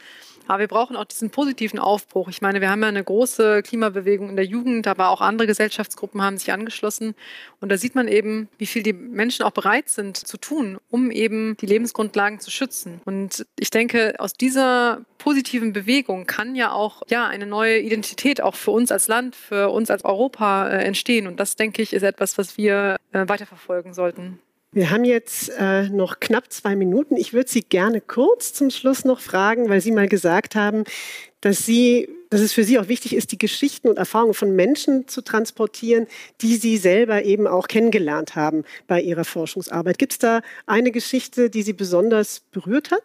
Aber 0.49 0.61
wir 0.61 0.69
brauchen 0.69 0.97
auch 0.97 1.05
diesen 1.05 1.29
positiven 1.29 1.79
Aufbruch. 1.79 2.31
Ich 2.31 2.41
meine, 2.41 2.63
wir 2.63 2.71
haben 2.71 2.81
ja 2.81 2.89
eine 2.89 3.05
große 3.05 3.63
Klimabewegung 3.63 4.31
in 4.31 4.37
der 4.37 4.47
Jugend, 4.47 4.87
aber 4.87 5.11
auch 5.11 5.21
andere 5.21 5.47
Gesellschaftsgruppen 5.47 6.23
haben 6.23 6.39
sich 6.39 6.51
angeschlossen. 6.53 7.15
Und 7.61 7.71
da 7.71 7.77
sieht 7.77 7.95
man 7.95 8.09
eben, 8.09 8.49
wie 8.57 8.65
viel 8.65 8.83
die 8.83 8.95
Menschen 8.95 9.45
auch 9.45 9.51
bereit 9.51 9.91
sind 9.91 10.17
zu 10.17 10.39
tun, 10.39 10.79
um 10.89 11.11
eben 11.11 11.55
die 11.59 11.67
Lebensgrundlagen 11.67 12.41
zu 12.41 12.51
schützen. 12.51 13.03
Und 13.05 13.45
ich 13.59 13.69
denke, 13.69 14.15
aus 14.19 14.33
dieser 14.33 15.03
positiven 15.19 15.75
Bewegung 15.75 16.25
kann 16.27 16.55
ja 16.55 16.73
auch 16.73 17.03
ja 17.09 17.27
eine 17.27 17.45
neue 17.45 17.81
Identität 17.81 18.41
auch 18.41 18.55
für 18.55 18.71
uns 18.71 18.91
als 18.91 19.09
Land, 19.09 19.37
für 19.37 19.69
uns 19.69 19.91
als 19.91 20.05
Europa 20.05 20.69
äh, 20.69 20.85
entstehen. 20.85 21.27
Und 21.27 21.39
das 21.39 21.57
denke 21.57 21.83
ich 21.83 21.93
ist 21.93 22.05
etwas, 22.05 22.18
was 22.21 22.57
wir 22.57 22.97
äh, 23.13 23.29
weiterverfolgen 23.29 23.95
sollten. 23.95 24.41
Wir 24.71 24.91
haben 24.91 25.05
jetzt 25.05 25.51
äh, 25.59 25.89
noch 25.89 26.21
knapp 26.21 26.53
zwei 26.53 26.77
Minuten. 26.77 27.17
Ich 27.17 27.33
würde 27.33 27.49
Sie 27.49 27.63
gerne 27.63 28.03
kurz 28.03 28.53
zum 28.53 28.69
Schluss 28.69 29.05
noch 29.05 29.21
fragen, 29.21 29.71
weil 29.71 29.81
Sie 29.81 29.93
mal 29.93 30.09
gesagt 30.09 30.55
haben, 30.55 30.85
dass 31.41 31.65
Sie, 31.65 32.09
dass 32.29 32.43
es 32.43 32.53
für 32.53 32.65
Sie 32.65 32.79
auch 32.79 32.89
wichtig 32.89 33.17
ist, 33.17 33.33
die 33.33 33.39
Geschichten 33.39 33.89
und 33.89 33.97
Erfahrungen 33.97 34.35
von 34.35 34.55
Menschen 34.55 35.09
zu 35.09 35.23
transportieren, 35.23 36.07
die 36.43 36.57
Sie 36.57 36.77
selber 36.77 37.25
eben 37.25 37.47
auch 37.47 37.67
kennengelernt 37.67 38.37
haben 38.37 38.65
bei 38.87 39.01
Ihrer 39.01 39.25
Forschungsarbeit. 39.25 39.99
Gibt 39.99 40.13
es 40.13 40.19
da 40.19 40.43
eine 40.67 40.91
Geschichte, 40.91 41.49
die 41.49 41.63
Sie 41.63 41.73
besonders 41.73 42.41
berührt 42.53 42.91
hat? 42.91 43.03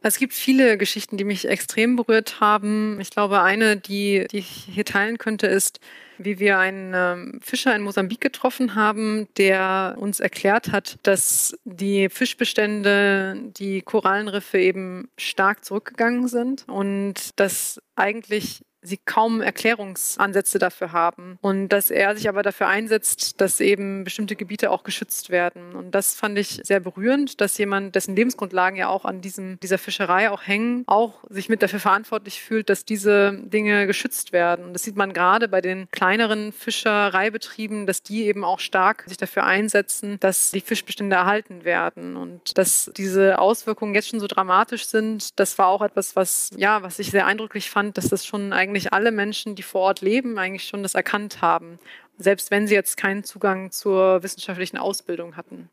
Es 0.00 0.18
gibt 0.18 0.32
viele 0.32 0.78
Geschichten, 0.78 1.16
die 1.16 1.24
mich 1.24 1.48
extrem 1.48 1.96
berührt 1.96 2.40
haben. 2.40 3.00
Ich 3.00 3.10
glaube, 3.10 3.42
eine, 3.42 3.76
die, 3.76 4.26
die 4.30 4.38
ich 4.38 4.68
hier 4.72 4.84
teilen 4.84 5.18
könnte, 5.18 5.48
ist, 5.48 5.80
wie 6.18 6.38
wir 6.38 6.58
einen 6.58 6.92
ähm, 6.94 7.40
Fischer 7.42 7.74
in 7.74 7.82
Mosambik 7.82 8.20
getroffen 8.20 8.76
haben, 8.76 9.26
der 9.36 9.96
uns 9.98 10.20
erklärt 10.20 10.70
hat, 10.70 10.98
dass 11.02 11.56
die 11.64 12.08
Fischbestände, 12.08 13.40
die 13.56 13.82
Korallenriffe 13.82 14.58
eben 14.58 15.08
stark 15.16 15.64
zurückgegangen 15.64 16.28
sind 16.28 16.64
und 16.68 17.30
dass 17.36 17.80
eigentlich 17.96 18.62
sie 18.82 18.96
kaum 18.96 19.40
Erklärungsansätze 19.40 20.58
dafür 20.58 20.92
haben 20.92 21.38
und 21.40 21.68
dass 21.68 21.90
er 21.90 22.16
sich 22.16 22.28
aber 22.28 22.42
dafür 22.42 22.68
einsetzt, 22.68 23.40
dass 23.40 23.60
eben 23.60 24.04
bestimmte 24.04 24.36
Gebiete 24.36 24.70
auch 24.70 24.84
geschützt 24.84 25.30
werden. 25.30 25.74
Und 25.74 25.94
das 25.94 26.14
fand 26.14 26.38
ich 26.38 26.60
sehr 26.62 26.80
berührend, 26.80 27.40
dass 27.40 27.58
jemand, 27.58 27.94
dessen 27.94 28.14
Lebensgrundlagen 28.14 28.78
ja 28.78 28.88
auch 28.88 29.04
an 29.04 29.20
diesem, 29.20 29.58
dieser 29.60 29.78
Fischerei 29.78 30.30
auch 30.30 30.46
hängen, 30.46 30.84
auch 30.86 31.24
sich 31.28 31.48
mit 31.48 31.62
dafür 31.62 31.80
verantwortlich 31.80 32.40
fühlt, 32.40 32.70
dass 32.70 32.84
diese 32.84 33.32
Dinge 33.32 33.86
geschützt 33.86 34.32
werden. 34.32 34.64
Und 34.66 34.72
das 34.74 34.82
sieht 34.82 34.96
man 34.96 35.12
gerade 35.12 35.48
bei 35.48 35.60
den 35.60 35.90
kleineren 35.90 36.52
Fischereibetrieben, 36.52 37.86
dass 37.86 38.02
die 38.02 38.26
eben 38.26 38.44
auch 38.44 38.60
stark 38.60 39.04
sich 39.06 39.16
dafür 39.16 39.44
einsetzen, 39.44 40.18
dass 40.20 40.52
die 40.52 40.60
Fischbestände 40.60 41.16
erhalten 41.16 41.64
werden. 41.64 42.16
Und 42.16 42.56
dass 42.56 42.90
diese 42.96 43.38
Auswirkungen 43.40 43.94
jetzt 43.94 44.08
schon 44.08 44.20
so 44.20 44.28
dramatisch 44.28 44.86
sind, 44.86 45.38
das 45.38 45.58
war 45.58 45.66
auch 45.66 45.82
etwas, 45.82 46.14
was, 46.14 46.50
ja, 46.56 46.82
was 46.82 46.98
ich 46.98 47.10
sehr 47.10 47.26
eindrücklich 47.26 47.70
fand, 47.70 47.98
dass 47.98 48.08
das 48.08 48.24
schon 48.24 48.52
eigentlich 48.52 48.67
eigentlich 48.68 48.92
alle 48.92 49.12
Menschen, 49.12 49.54
die 49.54 49.62
vor 49.62 49.80
Ort 49.80 50.02
leben, 50.02 50.38
eigentlich 50.38 50.68
schon 50.68 50.82
das 50.82 50.94
erkannt 50.94 51.40
haben, 51.40 51.78
selbst 52.18 52.50
wenn 52.50 52.66
sie 52.66 52.74
jetzt 52.74 52.96
keinen 52.96 53.24
Zugang 53.24 53.70
zur 53.70 54.22
wissenschaftlichen 54.22 54.76
Ausbildung 54.76 55.36
hatten. 55.36 55.70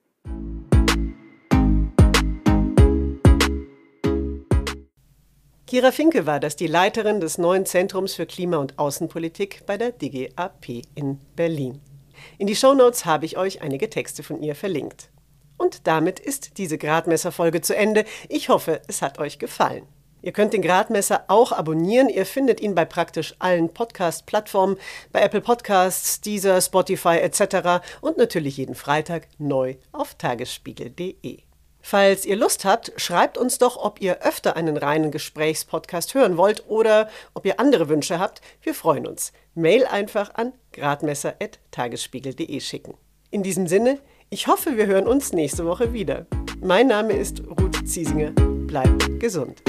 Kira 5.67 5.91
Finke 5.91 6.25
war 6.25 6.39
das, 6.39 6.55
die 6.55 6.67
Leiterin 6.67 7.19
des 7.19 7.37
neuen 7.37 7.65
Zentrums 7.65 8.13
für 8.13 8.25
Klima- 8.25 8.57
und 8.57 8.79
Außenpolitik 8.79 9.65
bei 9.65 9.77
der 9.77 9.91
DGAP 9.91 10.83
in 10.93 11.19
Berlin. 11.35 11.81
In 12.37 12.47
die 12.47 12.55
Shownotes 12.55 13.05
habe 13.05 13.25
ich 13.25 13.35
euch 13.35 13.61
einige 13.61 13.89
Texte 13.89 14.23
von 14.23 14.41
ihr 14.41 14.55
verlinkt. 14.55 15.09
Und 15.57 15.87
damit 15.87 16.19
ist 16.19 16.57
diese 16.59 16.77
Gradmesserfolge 16.77 17.61
zu 17.61 17.75
Ende. 17.75 18.05
Ich 18.29 18.47
hoffe, 18.47 18.81
es 18.87 19.01
hat 19.01 19.19
euch 19.19 19.39
gefallen. 19.39 19.85
Ihr 20.25 20.31
könnt 20.31 20.53
den 20.53 20.63
Gradmesser 20.63 21.25
auch 21.27 21.51
abonnieren. 21.51 22.09
Ihr 22.09 22.25
findet 22.25 22.59
ihn 22.59 22.73
bei 22.73 22.83
praktisch 22.83 23.35
allen 23.37 23.71
Podcast-Plattformen, 23.71 24.77
bei 25.11 25.21
Apple 25.21 25.41
Podcasts, 25.41 26.19
Deezer, 26.19 26.59
Spotify 26.61 27.17
etc. 27.19 27.85
und 28.01 28.17
natürlich 28.17 28.57
jeden 28.57 28.73
Freitag 28.73 29.27
neu 29.37 29.75
auf 29.91 30.15
tagesspiegel.de. 30.15 31.43
Falls 31.79 32.25
ihr 32.25 32.37
Lust 32.37 32.65
habt, 32.65 32.91
schreibt 32.95 33.37
uns 33.37 33.59
doch, 33.59 33.77
ob 33.77 34.01
ihr 34.01 34.23
öfter 34.23 34.55
einen 34.55 34.77
reinen 34.77 35.11
Gesprächspodcast 35.11 36.15
hören 36.15 36.37
wollt 36.37 36.67
oder 36.67 37.07
ob 37.35 37.45
ihr 37.45 37.59
andere 37.59 37.87
Wünsche 37.87 38.17
habt. 38.17 38.41
Wir 38.63 38.73
freuen 38.73 39.05
uns. 39.05 39.31
Mail 39.53 39.85
einfach 39.85 40.33
an 40.33 40.53
gradmesser.tagesspiegel.de 40.73 42.59
schicken. 42.61 42.95
In 43.29 43.43
diesem 43.43 43.67
Sinne, 43.67 43.99
Ich 44.31 44.47
hoffe, 44.47 44.75
wir 44.75 44.87
hören 44.87 45.05
uns 45.05 45.33
nächste 45.33 45.67
Woche 45.67 45.93
wieder. 45.93 46.25
Mein 46.59 46.87
Name 46.87 47.13
ist 47.13 47.43
Ruth 47.47 47.87
Ziesinger. 47.87 48.31
Bleibt 48.31 49.19
gesund. 49.19 49.61